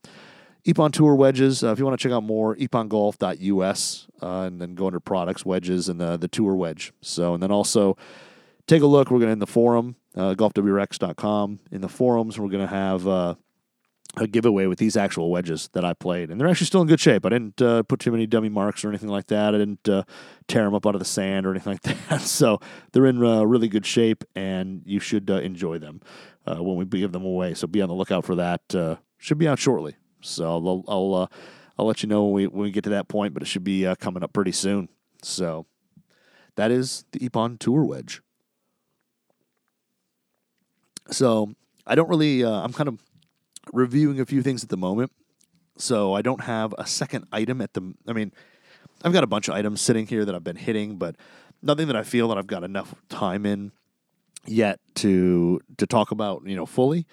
[0.66, 1.64] Epon Tour wedges.
[1.64, 5.46] Uh, if you want to check out more, epongolf.us, uh, and then go under products,
[5.46, 6.94] wedges, and the, the tour wedge.
[7.02, 7.98] So, and then also
[8.68, 9.10] take a look.
[9.10, 10.36] We're going to in the forum, uh.
[10.38, 13.36] In the forums, we're going to have uh,
[14.18, 17.00] a giveaway with these actual wedges that I played, and they're actually still in good
[17.00, 17.26] shape.
[17.26, 19.56] I didn't uh, put too many dummy marks or anything like that.
[19.56, 20.04] I didn't uh,
[20.48, 22.22] tear them up out of the sand or anything like that.
[22.22, 22.60] so
[22.92, 26.02] they're in uh, really good shape, and you should uh, enjoy them
[26.46, 27.54] when we give them away.
[27.54, 29.00] So be on the lookout for that.
[29.18, 29.96] Should be out shortly.
[30.22, 31.28] So I'll I'll, uh,
[31.78, 33.64] I'll let you know when we when we get to that point, but it should
[33.64, 34.90] be uh, coming up pretty soon.
[35.22, 35.66] So
[36.56, 38.22] that is the Epon Tour Wedge.
[41.10, 41.54] So
[41.86, 42.44] I don't really.
[42.44, 43.00] Uh, I'm kind of
[43.74, 45.12] reviewing a few things at the moment.
[45.78, 47.94] So I don't have a second item at the.
[48.08, 48.32] I mean,
[49.04, 51.16] I've got a bunch of items sitting here that I've been hitting, but
[51.62, 53.72] nothing that I feel that I've got enough time in
[54.46, 56.44] yet to to talk about.
[56.46, 57.06] You know, fully.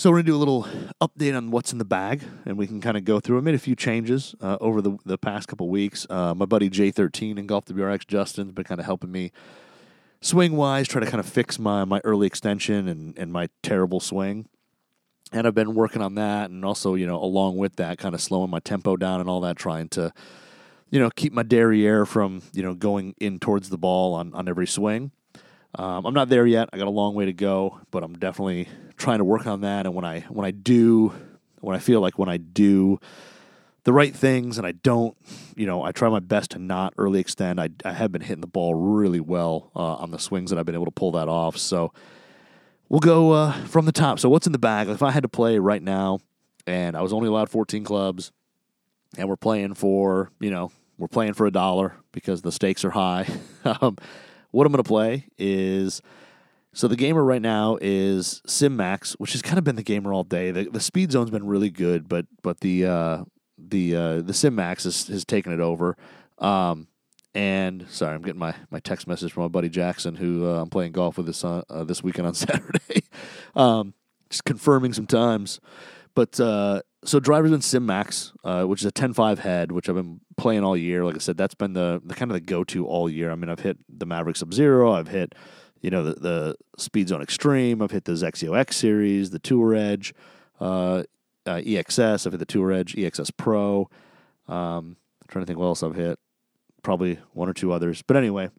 [0.00, 0.66] So we're gonna do a little
[1.02, 3.36] update on what's in the bag, and we can kind of go through.
[3.36, 6.06] I made a few changes uh, over the the past couple weeks.
[6.08, 9.30] Uh, my buddy J13 and Golf WRX Justin's been kind of helping me
[10.22, 14.00] swing wise, try to kind of fix my my early extension and and my terrible
[14.00, 14.48] swing.
[15.32, 18.22] And I've been working on that, and also you know along with that, kind of
[18.22, 20.14] slowing my tempo down and all that, trying to
[20.88, 24.48] you know keep my derriere from you know going in towards the ball on on
[24.48, 25.10] every swing.
[25.74, 26.68] Um, I'm not there yet.
[26.72, 29.86] I got a long way to go, but I'm definitely trying to work on that.
[29.86, 31.12] And when I when I do,
[31.60, 32.98] when I feel like when I do
[33.84, 35.16] the right things and I don't,
[35.56, 37.60] you know, I try my best to not early extend.
[37.60, 40.66] I, I have been hitting the ball really well uh, on the swings, and I've
[40.66, 41.56] been able to pull that off.
[41.56, 41.92] So
[42.88, 44.18] we'll go uh, from the top.
[44.18, 44.88] So what's in the bag?
[44.88, 46.20] If I had to play right now,
[46.66, 48.32] and I was only allowed 14 clubs,
[49.16, 52.90] and we're playing for, you know, we're playing for a dollar because the stakes are
[52.90, 53.26] high.
[53.64, 53.96] um,
[54.50, 56.02] what I'm going to play is
[56.72, 60.12] so the gamer right now is Sim Max, which has kind of been the gamer
[60.12, 60.50] all day.
[60.50, 63.24] The, the speed zone's been really good, but but the uh,
[63.58, 65.96] the uh, the Sim Max has, has taken it over.
[66.38, 66.86] Um,
[67.34, 70.68] and sorry, I'm getting my, my text message from my buddy Jackson, who uh, I'm
[70.70, 73.02] playing golf with this uh, this weekend on Saturday.
[73.54, 73.94] um,
[74.28, 75.60] just confirming some times.
[76.20, 79.94] But uh, so driver's been Sim Max, uh, which is a 10-5 head, which I've
[79.94, 81.02] been playing all year.
[81.02, 83.30] Like I said, that's been the, the kind of the go-to all year.
[83.30, 85.34] I mean, I've hit the Maverick Sub Zero, I've hit
[85.80, 89.74] you know the, the Speed Zone Extreme, I've hit the XXIO X series, the Tour
[89.74, 90.12] Edge,
[90.60, 91.04] uh,
[91.46, 93.88] uh, EXS, I've hit the Tour Edge, EXS Pro.
[94.46, 96.18] Um, I'm trying to think what else I've hit.
[96.82, 98.50] Probably one or two others, but anyway,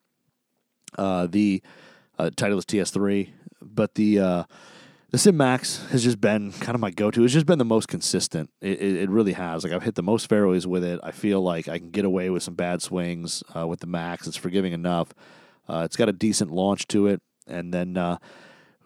[0.97, 1.61] uh, the
[2.17, 3.29] uh, Titleist TS3,
[3.61, 4.43] but the uh,
[5.11, 7.23] the Sim Max has just been kind of my go-to.
[7.23, 8.49] It's just been the most consistent.
[8.61, 9.63] It, it, it, really has.
[9.63, 11.01] Like I've hit the most fairways with it.
[11.03, 14.25] I feel like I can get away with some bad swings uh, with the Max.
[14.25, 15.13] It's forgiving enough.
[15.67, 18.17] Uh, it's got a decent launch to it, and then uh,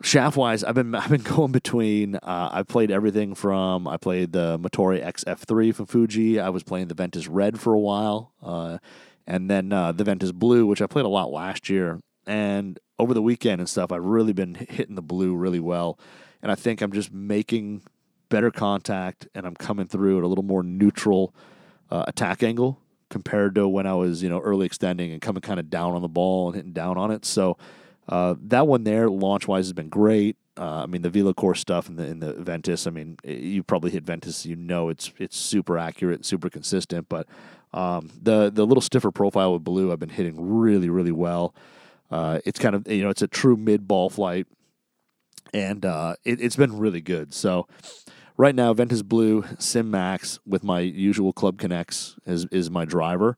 [0.02, 2.16] shaft wise, I've been I've been going between.
[2.16, 6.40] Uh, I played everything from I played the Motore XF3 from Fuji.
[6.40, 8.80] I was playing the Ventus Red for a while, uh,
[9.28, 12.00] and then uh, the Ventus Blue, which I played a lot last year.
[12.28, 16.00] And over the weekend and stuff, I've really been hitting the blue really well.
[16.42, 17.82] And I think I'm just making
[18.30, 21.34] better contact and I'm coming through at a little more neutral
[21.92, 22.80] uh, attack angle
[23.10, 26.02] compared to when I was, you know, early extending and coming kind of down on
[26.02, 27.26] the ball and hitting down on it.
[27.26, 27.58] So
[28.08, 30.38] uh, that one there, launch wise, has been great.
[30.58, 32.88] Uh, I mean, the VeloCore stuff and the in the Ventus.
[32.88, 37.10] I mean, you probably hit Ventus, you know it's it's super accurate, super consistent.
[37.10, 37.28] But
[37.74, 41.54] um, the the little stiffer profile with blue, I've been hitting really really well.
[42.12, 44.48] Uh, it's kind of you know it's a true mid ball flight,
[45.54, 47.34] and uh, it, has been really good.
[47.34, 47.68] So
[48.38, 53.38] right now, Ventus Blue Sim Max with my usual Club Conex is is my driver.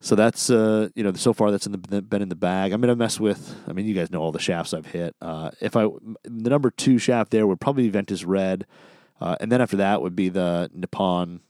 [0.00, 2.72] So that's uh, you know so far that's in the been in the bag.
[2.72, 3.56] I'm gonna mess with.
[3.66, 5.16] I mean, you guys know all the shafts I've hit.
[5.20, 5.88] Uh, if I
[6.22, 8.64] the number two shaft there would probably be Ventus Red,
[9.20, 11.40] uh, and then after that would be the Nippon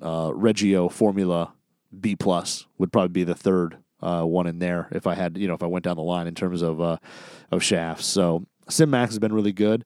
[0.00, 1.54] uh, Regio Formula
[1.98, 5.48] B plus would probably be the third uh, one in there if I had, you
[5.48, 6.98] know, if I went down the line in terms of uh,
[7.50, 8.06] of shafts.
[8.06, 9.84] So Sim Max has been really good.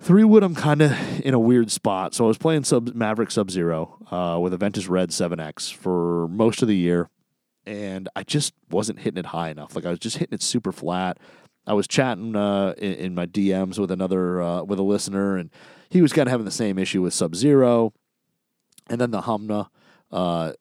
[0.00, 2.12] Three wood, I'm kind of in a weird spot.
[2.12, 6.26] So I was playing Sub Maverick Sub Zero uh, with a Ventus Red 7X for
[6.28, 7.08] most of the year,
[7.66, 9.76] and I just wasn't hitting it high enough.
[9.76, 11.18] Like I was just hitting it super flat.
[11.68, 15.50] I was chatting uh, in, in, my DMs with another uh, with a listener, and
[15.88, 17.92] he was kind of having the same issue with Sub Zero,
[18.90, 19.68] and then the Honma.
[20.10, 20.52] Uh,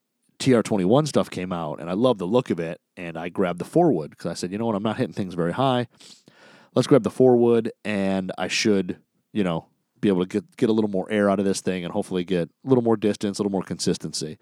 [0.42, 2.82] TR21 stuff came out, and I loved the look of it.
[2.98, 5.14] And I grabbed the four wood because I said, you know what, I'm not hitting
[5.14, 5.88] things very high.
[6.76, 8.98] Let's grab the four wood, and I should,
[9.34, 9.68] you know,
[10.00, 12.24] be able to get get a little more air out of this thing, and hopefully
[12.24, 14.38] get a little more distance, a little more consistency.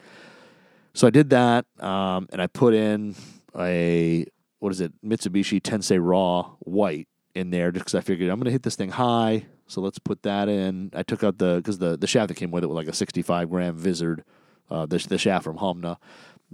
[0.94, 3.16] So I did that, um, and I put in
[3.58, 4.26] a
[4.60, 8.46] what is it, Mitsubishi Tensei Raw white in there, just because I figured I'm going
[8.46, 9.46] to hit this thing high.
[9.68, 10.92] So let's put that in.
[10.94, 12.94] I took out the because the the shaft that came with it was like a
[12.94, 14.24] 65 gram Vizard
[14.70, 15.98] uh, the the shaft from Honma,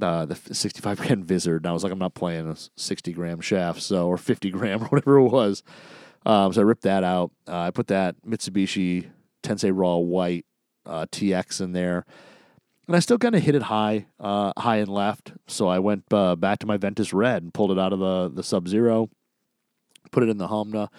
[0.02, 1.64] uh, the 65 gram Vizard.
[1.64, 4.84] And I was like, I'm not playing a 60 gram shaft, so or 50 gram
[4.84, 5.64] or whatever it was.
[6.26, 7.32] Um, so I ripped that out.
[7.48, 9.10] Uh, I put that Mitsubishi
[9.44, 10.46] Tensei Raw White
[10.86, 12.06] uh, TX in there,
[12.88, 15.34] and I still kind of hit it high, uh, high and left.
[15.48, 18.30] So I went uh, back to my Ventus Red and pulled it out of the
[18.30, 19.10] the Sub Zero,
[20.12, 20.90] put it in the Honma.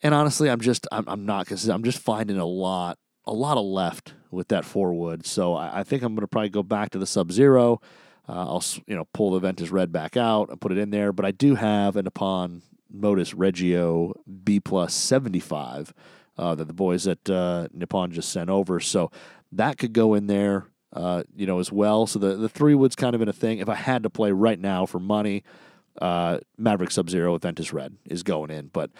[0.00, 3.56] And honestly, I'm just I'm, I'm not because I'm just finding a lot a lot
[3.56, 5.26] of left with that four wood.
[5.26, 7.80] So I, I think I'm going to probably go back to the Sub Zero.
[8.28, 11.12] Uh, I'll you know pull the Ventus Red back out and put it in there.
[11.12, 14.14] But I do have an Nippon Modus Regio
[14.44, 15.92] B plus 75
[16.38, 18.80] uh, that the boys at uh, Nippon just sent over.
[18.80, 19.10] So
[19.52, 22.06] that could go in there, uh, you know, as well.
[22.06, 23.58] So the, the three wood's kind of in a thing.
[23.58, 25.44] If I had to play right now for money,
[26.00, 28.68] uh, Maverick Sub Zero with Ventus Red is going in.
[28.68, 28.90] But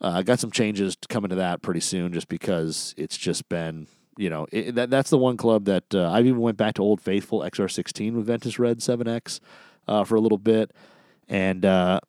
[0.00, 3.88] uh, I got some changes coming to that pretty soon, just because it's just been
[4.18, 6.82] you know it, that that's the one club that uh, I even went back to
[6.82, 9.40] Old Faithful XR16 with Ventus Red 7X
[9.86, 10.72] uh, for a little bit,
[11.28, 12.00] and uh,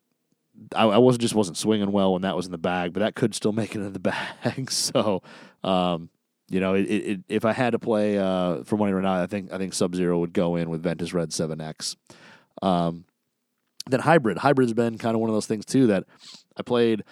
[0.74, 3.14] I, I wasn't just wasn't swinging well when that was in the bag, but that
[3.14, 3.98] could still make it in the
[4.44, 4.70] bag.
[4.70, 5.22] so,
[5.62, 6.10] um,
[6.48, 9.26] you know, it, it, if I had to play uh, for money right now, I
[9.26, 11.96] think I think Sub Zero would go in with Ventus Red Seven X.
[12.60, 13.04] Um,
[13.88, 16.04] then hybrid, hybrid's been kind of one of those things too that
[16.56, 17.04] I played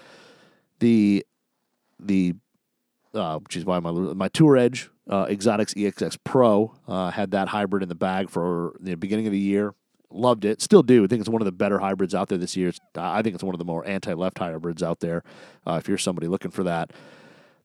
[0.80, 1.24] the
[2.00, 2.34] the
[3.14, 7.82] uh, is why my my Tour Edge uh, Exotics EXS Pro uh, had that hybrid
[7.82, 9.74] in the bag for the beginning of the year.
[10.10, 11.04] Loved it, still do.
[11.04, 12.68] I think it's one of the better hybrids out there this year.
[12.68, 15.22] It's, I think it's one of the more anti-left hybrids out there.
[15.66, 16.92] Uh, if you're somebody looking for that,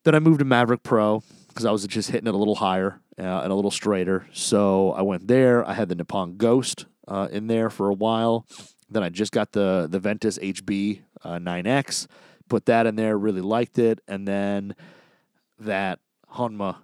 [0.04, 3.00] then I moved to Maverick Pro because I was just hitting it a little higher
[3.18, 4.28] uh, and a little straighter.
[4.34, 5.66] So I went there.
[5.66, 8.46] I had the Nippon Ghost uh, in there for a while.
[8.90, 12.08] Then I just got the the Ventus HB 9X,
[12.50, 13.18] put that in there.
[13.18, 14.76] Really liked it, and then
[15.60, 16.00] that
[16.34, 16.78] Honma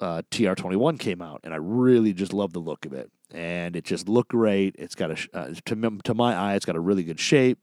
[0.00, 3.10] uh, TR21 came out, and I really just love the look of it.
[3.32, 4.76] And it just looked great.
[4.78, 7.58] It's got a uh, to to my eye, it's got a really good shape.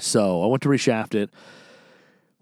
[0.00, 1.30] So I went to reshaft it.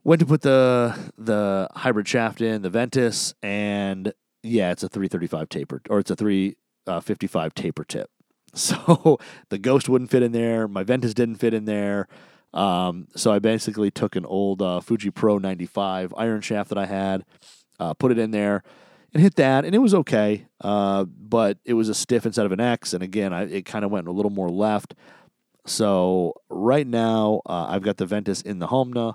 [0.02, 5.48] Went to put the the hybrid shaft in the Ventus, and yeah, it's a 335
[5.48, 8.10] taper, or it's a 355 uh, taper tip.
[8.54, 9.18] So
[9.50, 10.66] the Ghost wouldn't fit in there.
[10.66, 12.08] My Ventus didn't fit in there.
[12.56, 16.86] Um, so I basically took an old uh, Fuji Pro 95 iron shaft that I
[16.86, 17.24] had,
[17.78, 18.62] uh, put it in there,
[19.12, 20.46] and hit that, and it was okay.
[20.62, 23.84] Uh, but it was a stiff instead of an X, and again, I, it kind
[23.84, 24.94] of went a little more left.
[25.66, 29.14] So right now, uh, I've got the Ventus in the Honma.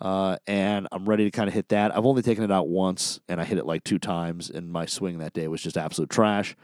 [0.00, 1.94] Uh, and I'm ready to kind of hit that.
[1.94, 4.86] I've only taken it out once, and I hit it like two times, and my
[4.86, 6.56] swing that day was just absolute trash.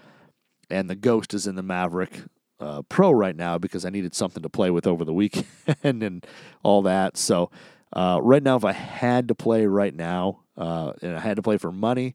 [0.70, 2.22] And the Ghost is in the Maverick,
[2.60, 5.46] uh, Pro right now because I needed something to play with over the weekend
[5.82, 6.26] and
[6.62, 7.16] all that.
[7.16, 7.50] So
[7.92, 11.42] uh, right now, if I had to play right now uh, and I had to
[11.42, 12.14] play for money,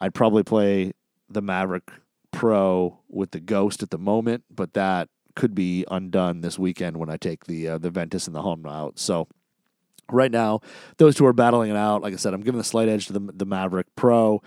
[0.00, 0.92] I'd probably play
[1.28, 1.90] the Maverick
[2.32, 7.10] Pro with the Ghost at the moment, but that could be undone this weekend when
[7.10, 8.98] I take the uh, the Ventus and the Home out.
[8.98, 9.28] So
[10.10, 10.60] right now,
[10.98, 12.02] those two are battling it out.
[12.02, 14.42] Like I said, I'm giving the slight edge to the the Maverick Pro.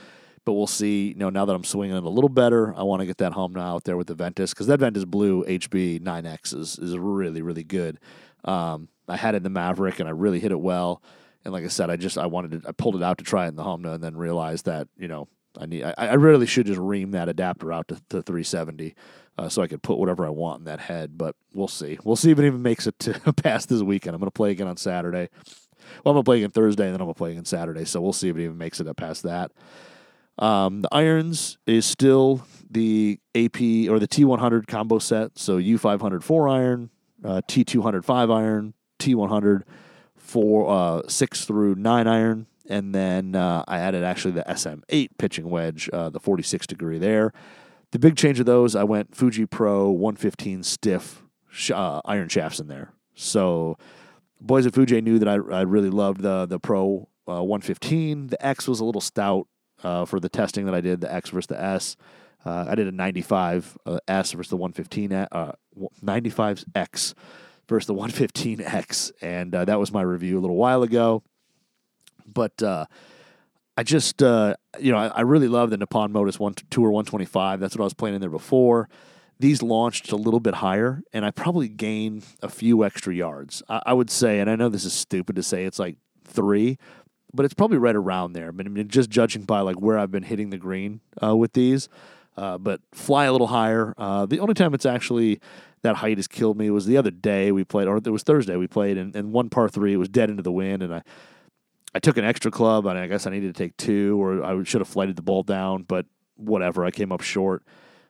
[0.46, 1.10] But we'll see.
[1.10, 3.34] You know, now that I'm swinging it a little better, I want to get that
[3.36, 7.42] now out there with the Ventus because that Ventus Blue HB 9X is is really
[7.42, 8.00] really good.
[8.44, 11.02] Um, I had it in the Maverick and I really hit it well.
[11.46, 13.46] And like I said, I just I wanted to I pulled it out to try
[13.46, 15.28] it in the Honma and then realized that you know
[15.60, 18.96] I need I, I really should just ream that adapter out to, to 370
[19.38, 21.18] uh, so I could put whatever I want in that head.
[21.18, 21.98] But we'll see.
[22.04, 24.16] We'll see if it even makes it to past this weekend.
[24.16, 25.30] I'm going to play again on Saturday.
[26.04, 27.86] Well, I'm going to play again Thursday and then I'm going to play again Saturday.
[27.86, 29.52] So we'll see if it even makes it up past that.
[30.40, 35.38] Um, the irons is still the AP or the T100 combo set.
[35.38, 36.90] So U500 four iron,
[37.24, 39.64] uh, T200 five iron, T100
[40.16, 45.50] four uh, six through nine iron, and then uh, I added actually the SM8 pitching
[45.50, 47.34] wedge, uh, the 46 degree there.
[47.92, 52.60] The big change of those, I went Fuji Pro 115 stiff sh- uh, iron shafts
[52.60, 52.94] in there.
[53.14, 53.78] So
[54.42, 58.28] boys at Fuji knew that I, I really loved the the Pro uh, 115.
[58.28, 59.48] The X was a little stout
[59.84, 61.96] uh, for the testing that I did, the X versus the S.
[62.46, 65.54] Uh, I did a 95 uh, S versus the 115 uh,
[66.04, 67.14] 95X
[67.68, 71.24] versus the 115X, and uh, that was my review a little while ago.
[72.26, 72.86] But uh,
[73.78, 77.60] I just, uh, you know, I, I, really love the Nippon Modus One Tour 125.
[77.60, 78.90] That's what I was playing in there before.
[79.40, 83.64] These launched a little bit higher, and I probably gained a few extra yards.
[83.68, 86.78] I, I would say, and I know this is stupid to say, it's like three,
[87.34, 88.50] but it's probably right around there.
[88.50, 91.90] I mean, just judging by like where I've been hitting the green uh, with these,
[92.38, 93.94] uh, but fly a little higher.
[93.98, 95.40] Uh, the only time it's actually
[95.82, 98.56] that height has killed me was the other day we played, or it was Thursday
[98.56, 101.04] we played, and, and one par three it was dead into the wind, and I
[101.96, 104.64] I took an extra club, and I guess I needed to take two, or I
[104.64, 107.64] should have flighted the ball down, but whatever, I came up short.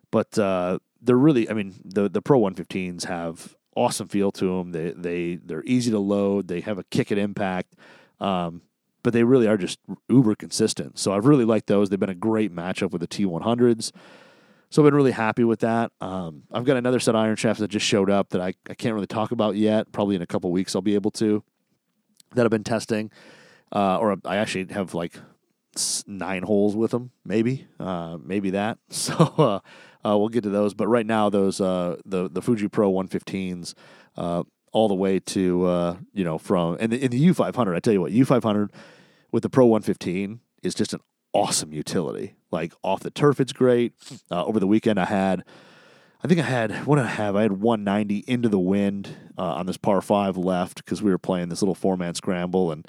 [0.10, 4.72] But uh, they're really, I mean, the the Pro 115s have awesome feel to them.
[4.72, 6.48] They they they're easy to load.
[6.48, 7.76] They have a kick at impact.
[8.20, 8.62] Um,
[9.04, 10.98] but they really are just uber consistent.
[10.98, 11.89] So I've really liked those.
[11.89, 13.92] They've been a great matchup with the T100s.
[14.70, 15.92] So I've been really happy with that.
[16.02, 18.74] Um, I've got another set of iron shafts that just showed up that I, I
[18.74, 19.92] can't really talk about yet.
[19.92, 21.44] Probably in a couple weeks I'll be able to.
[22.34, 23.12] That I've been testing.
[23.72, 25.14] Uh, or I actually have like
[26.08, 28.78] nine holes with them, maybe, uh, maybe that.
[28.89, 29.60] So uh,
[30.06, 30.74] uh, we'll get to those.
[30.74, 33.74] But right now, those uh, the the Fuji Pro 115s,
[34.18, 34.43] uh,
[34.74, 37.76] all the way to uh, you know from and in the U500.
[37.76, 38.69] I tell you what, U500
[39.32, 40.99] with the Pro 115 is just an
[41.32, 42.36] awesome utility.
[42.51, 43.93] Like off the turf, it's great.
[44.30, 45.43] Uh, over the weekend, I had.
[46.26, 47.36] I think I had what did I have?
[47.36, 51.17] I had 190 into the wind uh, on this par five left because we were
[51.17, 52.88] playing this little four man scramble, and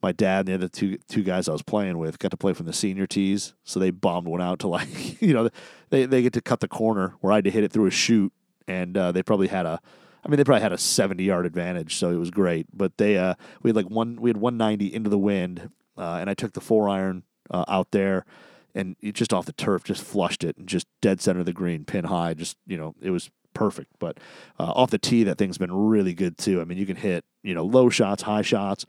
[0.00, 2.52] my dad and the other two two guys I was playing with got to play
[2.52, 5.50] from the senior tees, so they bombed one out to like you know
[5.90, 7.90] they they get to cut the corner where I had to hit it through a
[7.90, 8.32] chute,
[8.68, 9.80] and uh, they probably had a
[10.26, 12.66] I mean, they probably had a 70 yard advantage, so it was great.
[12.76, 16.28] But they, uh, we had like one, we had 190 into the wind, uh, and
[16.28, 18.26] I took the four iron uh, out there,
[18.74, 21.84] and just off the turf, just flushed it and just dead center of the green,
[21.84, 22.34] pin high.
[22.34, 23.92] Just you know, it was perfect.
[24.00, 24.18] But
[24.58, 26.60] uh, off the tee, that thing's been really good too.
[26.60, 28.84] I mean, you can hit you know low shots, high shots.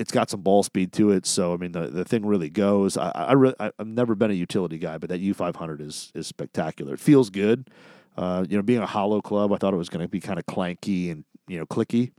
[0.00, 2.96] It's got some ball speed to it, so I mean the, the thing really goes.
[2.96, 6.10] I, I, I have never been a utility guy, but that U five hundred is
[6.12, 6.94] is spectacular.
[6.94, 7.70] It feels good.
[8.16, 10.38] Uh, you know, being a hollow club, I thought it was going to be kind
[10.38, 12.12] of clanky and you know clicky.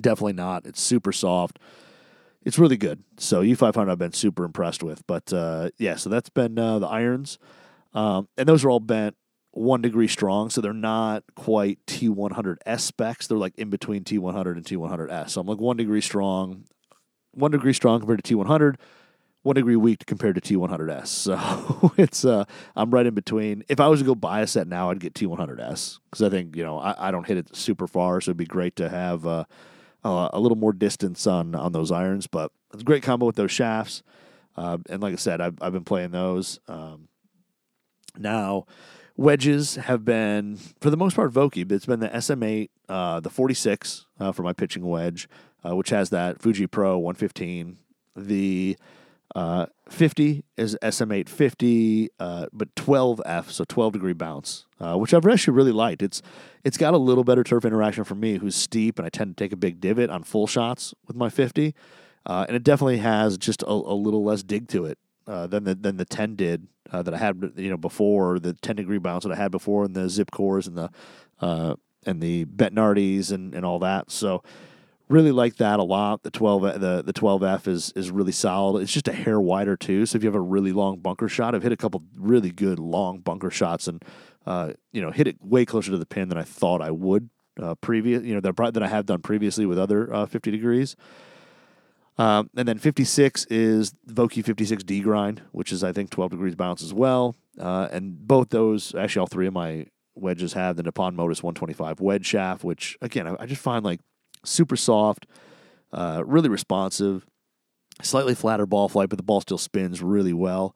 [0.00, 0.66] Definitely not.
[0.66, 1.58] It's super soft.
[2.42, 3.02] It's really good.
[3.18, 5.06] So U500 I've been super impressed with.
[5.06, 7.38] But uh, yeah, so that's been uh, the irons,
[7.92, 9.16] um, and those are all bent
[9.52, 13.26] one degree strong, so they're not quite T100S specs.
[13.26, 15.30] They're like in between T100 and T100S.
[15.30, 16.64] So I'm like one degree strong,
[17.32, 18.76] one degree strong compared to T100
[19.42, 21.06] one degree weak compared to T100S.
[21.06, 22.44] So it's uh,
[22.76, 23.64] I'm right in between.
[23.68, 26.56] If I was to go buy a set now, I'd get T100S because I think
[26.56, 29.26] you know I, I, don't hit it super far, so it'd be great to have
[29.26, 29.44] uh,
[30.04, 32.26] uh, a little more distance on on those irons.
[32.26, 34.02] But it's a great combo with those shafts,
[34.56, 36.60] uh, and like I said, I've, I've been playing those.
[36.68, 37.08] Um,
[38.18, 38.66] now
[39.16, 43.28] wedges have been for the most part Vokey, but it's been the SM8, uh, the
[43.28, 45.28] 46 uh, for my pitching wedge,
[45.62, 47.76] uh, which has that Fuji Pro 115.
[48.16, 48.78] The
[49.34, 55.54] uh, 50 is SM850, uh, but 12F, so 12 degree bounce, uh, which I've actually
[55.54, 56.02] really liked.
[56.02, 56.20] It's
[56.64, 59.44] it's got a little better turf interaction for me, who's steep, and I tend to
[59.44, 61.74] take a big divot on full shots with my 50,
[62.26, 65.62] uh, and it definitely has just a, a little less dig to it uh, than
[65.64, 68.98] the than the 10 did uh, that I had you know before the 10 degree
[68.98, 70.90] bounce that I had before, and the zip cores and the
[72.06, 74.10] and the Bettinardi's and and all that.
[74.10, 74.42] So
[75.10, 76.22] really like that a lot.
[76.22, 78.82] The twelve the the twelve F is is really solid.
[78.82, 80.06] It's just a hair wider too.
[80.06, 82.78] So if you have a really long bunker shot, I've hit a couple really good
[82.78, 84.02] long bunker shots and
[84.46, 87.28] uh, you know hit it way closer to the pin than I thought I would
[87.60, 88.22] uh, previous.
[88.22, 90.96] You know that that I have done previously with other uh, fifty degrees.
[92.18, 96.82] Um, and then 56 is Vokey 56D grind, which is I think 12 degrees bounce
[96.82, 97.34] as well.
[97.58, 102.00] Uh, and both those, actually all three of my wedges have the Nippon Modus 125
[102.00, 104.00] wedge shaft, which again I, I just find like
[104.44, 105.26] super soft,
[105.92, 107.26] uh, really responsive,
[108.02, 110.74] slightly flatter ball flight, but the ball still spins really well.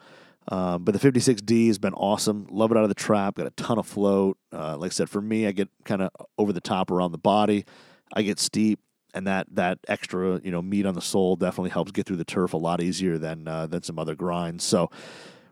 [0.49, 2.47] Um, but the 56D has been awesome.
[2.51, 3.37] Love it out of the trap.
[3.37, 4.37] Got a ton of float.
[4.53, 7.19] Uh, like I said, for me, I get kind of over the top around the
[7.19, 7.65] body.
[8.13, 8.81] I get steep,
[9.15, 12.25] and that that extra you know meat on the sole definitely helps get through the
[12.25, 14.65] turf a lot easier than uh, than some other grinds.
[14.65, 14.91] So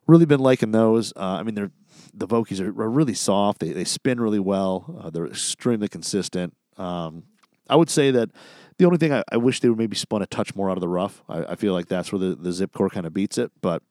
[0.07, 1.13] really been liking those.
[1.17, 1.71] Uh, I mean, they're
[2.15, 3.61] the Vokeys are, are, really soft.
[3.61, 5.01] They they spin really well.
[5.03, 6.55] Uh, they're extremely consistent.
[6.77, 7.25] Um,
[7.69, 8.31] I would say that
[8.79, 10.81] the only thing I, I, wish they would maybe spun a touch more out of
[10.81, 11.23] the rough.
[11.29, 13.83] I, I feel like that's where the, the zip core kind of beats it, but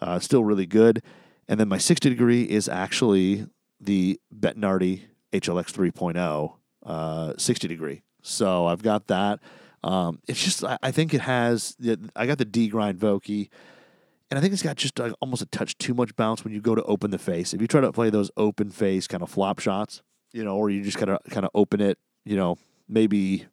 [0.00, 1.02] uh, still really good.
[1.48, 3.46] And then my 60 degree is actually
[3.80, 5.02] the Bettinardi
[5.32, 6.54] HLX 3.0
[6.84, 8.02] uh, 60 degree.
[8.22, 9.40] So I've got that.
[9.84, 11.76] Um, it's just I, I, think it has.
[12.16, 13.48] I got the D grind Vokey,
[14.30, 16.74] and I think it's got just almost a touch too much bounce when you go
[16.74, 17.54] to open the face.
[17.54, 20.02] If you try to play those open face kind of flop shots,
[20.32, 22.56] you know, or you just kind of kind of open it, you know,
[22.88, 23.46] maybe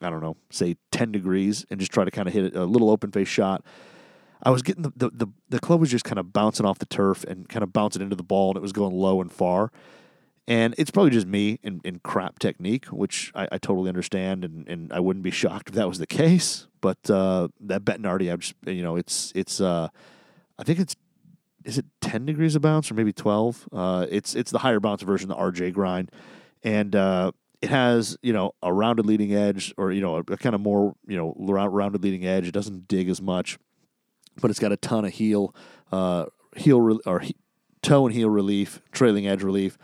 [0.00, 2.90] I don't know, say 10 degrees and just try to kind of hit a little
[2.90, 3.64] open face shot.
[4.42, 6.86] I was getting the, the, the, the, club was just kind of bouncing off the
[6.86, 9.72] turf and kind of bouncing into the ball, and it was going low and far.
[10.46, 14.66] And it's probably just me in, in crap technique, which I, I totally understand, and,
[14.68, 16.68] and I wouldn't be shocked if that was the case.
[16.80, 19.88] But uh, that Bettinardi, I'm just you know, it's it's uh,
[20.58, 20.96] I think it's
[21.64, 23.68] is it ten degrees of bounce or maybe twelve?
[23.72, 26.12] Uh, it's it's the higher bounce version, the RJ grind,
[26.62, 30.36] and uh, it has you know a rounded leading edge or you know a, a
[30.36, 32.46] kind of more you know rounded leading edge.
[32.46, 33.58] It doesn't dig as much,
[34.40, 35.54] but it's got a ton of heel
[35.92, 37.36] uh, heel re- or he-
[37.82, 39.78] toe and heel relief, trailing edge relief.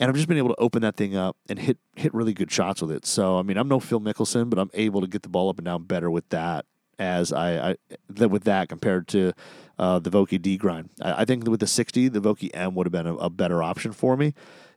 [0.00, 2.50] And I've just been able to open that thing up and hit hit really good
[2.50, 3.06] shots with it.
[3.06, 5.58] So I mean, I'm no Phil Mickelson, but I'm able to get the ball up
[5.58, 6.66] and down better with that
[6.98, 7.76] as I, I
[8.08, 9.32] than with that compared to
[9.78, 10.90] uh, the Vokey D grind.
[11.02, 13.62] I, I, think with the 60, the Vokey M would have been a, a better
[13.62, 14.34] option for me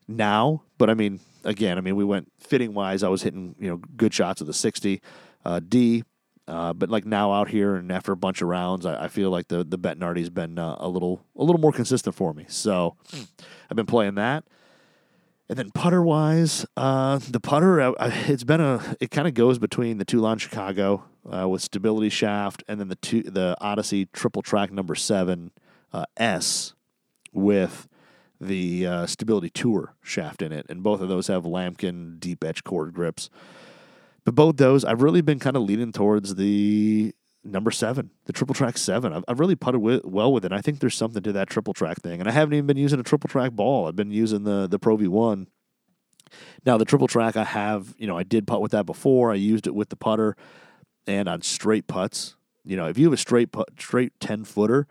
[0.08, 0.64] now.
[0.78, 3.02] But I mean, again, I mean, we went fitting wise.
[3.02, 5.02] I was hitting you know good shots of the sixty
[5.44, 6.04] uh, D,
[6.48, 9.32] uh, but like now out here and after a bunch of rounds, I, I feel
[9.32, 12.46] like the the Bettinardi's been uh, a little a little more consistent for me.
[12.48, 12.96] So
[13.70, 14.44] I've been playing that.
[15.50, 17.94] And then putter wise, uh, the putter uh,
[18.28, 22.64] it's been a it kind of goes between the Toulon Chicago uh, with stability shaft
[22.68, 25.52] and then the two the Odyssey triple track number seven
[26.18, 26.74] S
[27.34, 27.88] with
[28.40, 32.64] the uh, Stability Tour shaft in it, and both of those have Lamkin deep edge
[32.64, 33.30] cord grips.
[34.26, 37.14] But both those, I've really been kind of leaning towards the
[37.44, 39.14] number seven, the triple track seven.
[39.14, 40.52] I've, I've really putted with, well with it.
[40.52, 43.00] I think there's something to that triple track thing, and I haven't even been using
[43.00, 43.88] a triple track ball.
[43.88, 45.48] I've been using the the Pro V one
[46.66, 49.32] Now the triple track I have, you know, I did putt with that before.
[49.32, 50.36] I used it with the putter
[51.06, 52.36] and on straight putts.
[52.66, 54.88] You know, if you have a straight put, straight ten footer,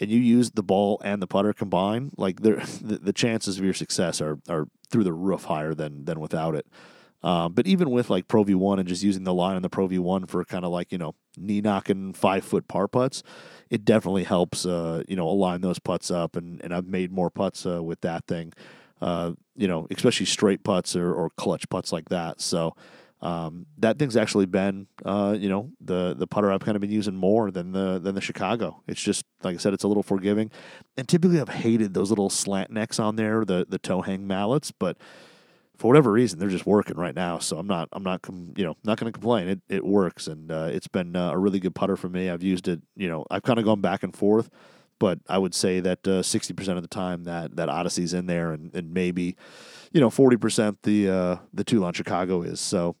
[0.00, 3.74] and you use the ball and the putter combined, like the, the chances of your
[3.74, 6.66] success are are through the roof higher than than without it.
[7.22, 9.88] Um, but even with like Pro V1 and just using the line on the Pro
[9.88, 13.22] V1 for kind of like you know knee knocking five foot par putts,
[13.70, 16.36] it definitely helps uh, you know align those putts up.
[16.36, 18.52] And and I've made more putts uh, with that thing,
[19.00, 22.40] uh, you know, especially straight putts or, or clutch putts like that.
[22.40, 22.76] So
[23.20, 26.90] um, that thing's actually been, uh, you know, the the putter I've kind of been
[26.90, 28.82] using more than the than the Chicago.
[28.86, 30.50] It's just like I said, it's a little forgiving,
[30.96, 34.70] and typically I've hated those little slant necks on there, the the toe hang mallets,
[34.70, 34.96] but
[35.76, 37.38] for whatever reason they're just working right now.
[37.38, 38.24] So I'm not I'm not
[38.56, 39.48] you know not going to complain.
[39.48, 42.30] It it works, and uh, it's been uh, a really good putter for me.
[42.30, 44.48] I've used it, you know, I've kind of gone back and forth.
[45.00, 48.26] But I would say that uh, sixty percent of the time that that Odyssey's in
[48.26, 49.36] there, and, and maybe,
[49.92, 51.64] you know, forty percent the uh, the
[51.94, 52.58] Chicago is.
[52.58, 52.96] So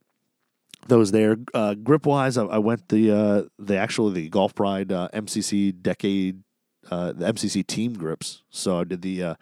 [0.88, 1.36] those there.
[1.54, 5.80] Uh, grip wise, I, I, went the uh, the actually the Golf Pride uh, MCC
[5.80, 6.42] Decade
[6.90, 8.42] uh, the MCC team grips.
[8.50, 9.34] So I did the uh,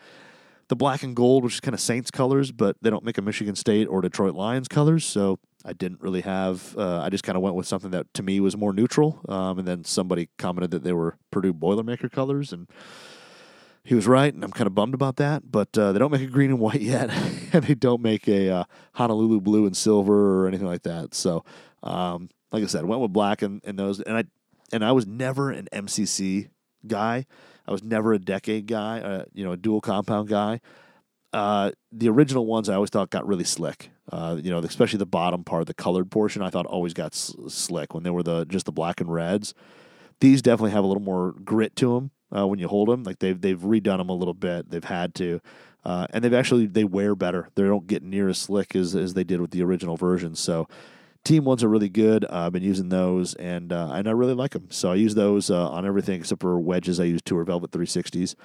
[0.69, 3.23] the black and gold, which is kind of Saints colors, but they don't make a
[3.23, 5.05] Michigan State or Detroit Lions colors.
[5.05, 6.77] So I didn't really have.
[6.77, 9.21] Uh, I just kind of went with something that to me was more neutral.
[9.29, 12.69] Um, and then somebody commented that they were Purdue Boilermaker colors, and
[13.87, 15.51] he was right, and I'm kind of bummed about that.
[15.51, 17.09] But uh, they don't make a green and white yet,
[17.53, 18.65] and they don't make a uh,
[18.95, 21.15] Honolulu blue and silver or anything like that.
[21.15, 21.45] So,
[21.85, 24.25] um, like I said, went with black and, and those, and I
[24.73, 26.49] and I was never an MCC
[26.87, 27.27] guy.
[27.67, 30.61] I was never a decade guy, uh, you know, a dual compound guy.
[31.33, 33.91] Uh, the original ones I always thought got really slick.
[34.11, 37.35] Uh, you know, especially the bottom part, the colored portion, I thought always got s-
[37.49, 39.55] slick when they were the just the black and reds.
[40.21, 43.03] These definitely have a little more grit to them uh, when you hold them.
[43.03, 44.71] Like they've they've redone them a little bit.
[44.71, 45.41] They've had to,
[45.85, 47.49] uh, and they've actually they wear better.
[47.55, 50.35] They don't get near as slick as as they did with the original version.
[50.35, 50.69] So.
[51.25, 52.25] Team ones are really good.
[52.25, 54.69] Uh, I've been using those, and uh, and I really like them.
[54.71, 57.01] So I use those uh, on everything except for wedges.
[57.01, 58.37] I use Tour Velvet 360s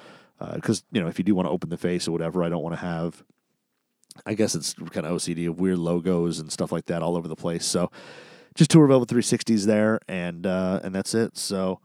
[0.55, 2.63] because you know if you do want to open the face or whatever, I don't
[2.63, 3.23] want to have
[4.25, 7.27] I guess it's kind of OCD of weird logos and stuff like that all over
[7.27, 7.65] the place.
[7.65, 7.91] So
[8.55, 11.37] just Tour Velvet 360s there, and uh, and that's it.
[11.37, 11.79] So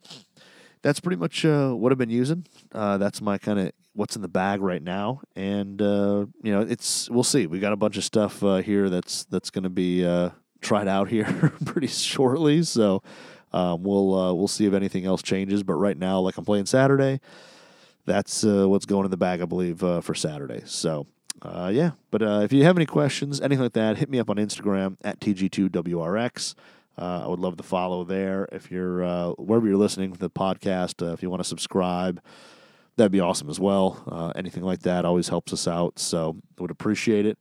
[0.82, 2.46] that's pretty much uh, what I've been using.
[2.72, 6.60] Uh, that's my kind of what's in the bag right now, and uh, you know,
[6.60, 7.46] it's we'll see.
[7.46, 10.88] We got a bunch of stuff uh, here that's that's going to be uh, tried
[10.88, 12.62] out here pretty shortly.
[12.62, 13.02] So
[13.52, 15.62] um, we'll uh, we'll see if anything else changes.
[15.62, 17.20] But right now, like I'm playing Saturday,
[18.04, 20.62] that's what's going in the bag, I believe, for Saturday.
[20.66, 21.06] So.
[21.70, 24.96] Yeah, but if you have any questions, anything like that, hit me up on Instagram
[25.04, 26.56] at TG2WRX.
[26.98, 28.48] Uh, I would love to follow there.
[28.52, 32.22] If you're uh, wherever you're listening to the podcast, uh, if you want to subscribe,
[32.96, 34.02] that'd be awesome as well.
[34.10, 37.38] Uh, anything like that always helps us out, so would appreciate it.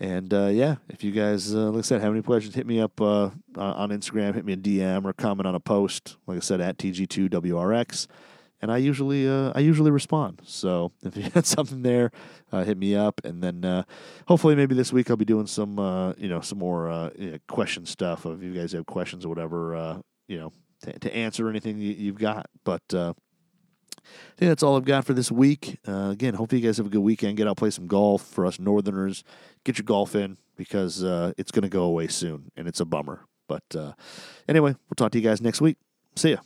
[0.00, 2.80] And uh, yeah, if you guys, uh, like I said, have any questions, hit me
[2.80, 6.16] up on Instagram, hit me a DM, or comment on a post.
[6.26, 8.08] Like I said, at TG2WRX
[8.60, 10.42] and I usually uh, I usually respond.
[10.44, 12.10] So if you had something there,
[12.52, 13.84] uh, hit me up, and then uh,
[14.26, 17.10] hopefully maybe this week I'll be doing some uh, you know some more uh,
[17.48, 18.26] question stuff.
[18.26, 19.98] If you guys have questions or whatever, uh,
[20.28, 20.52] you know
[20.82, 22.46] to, to, answer anything you, have got.
[22.64, 23.12] But I
[24.36, 25.78] think that's all I've got for this week.
[25.84, 27.36] again, hope you guys have a good weekend.
[27.36, 29.24] Get out play some golf for us Northerners.
[29.64, 31.02] Get your golf in because
[31.38, 33.26] it's going to go away soon, and it's a bummer.
[33.46, 33.94] But
[34.48, 35.76] anyway, we'll talk to you guys next week.
[36.16, 36.38] See ya.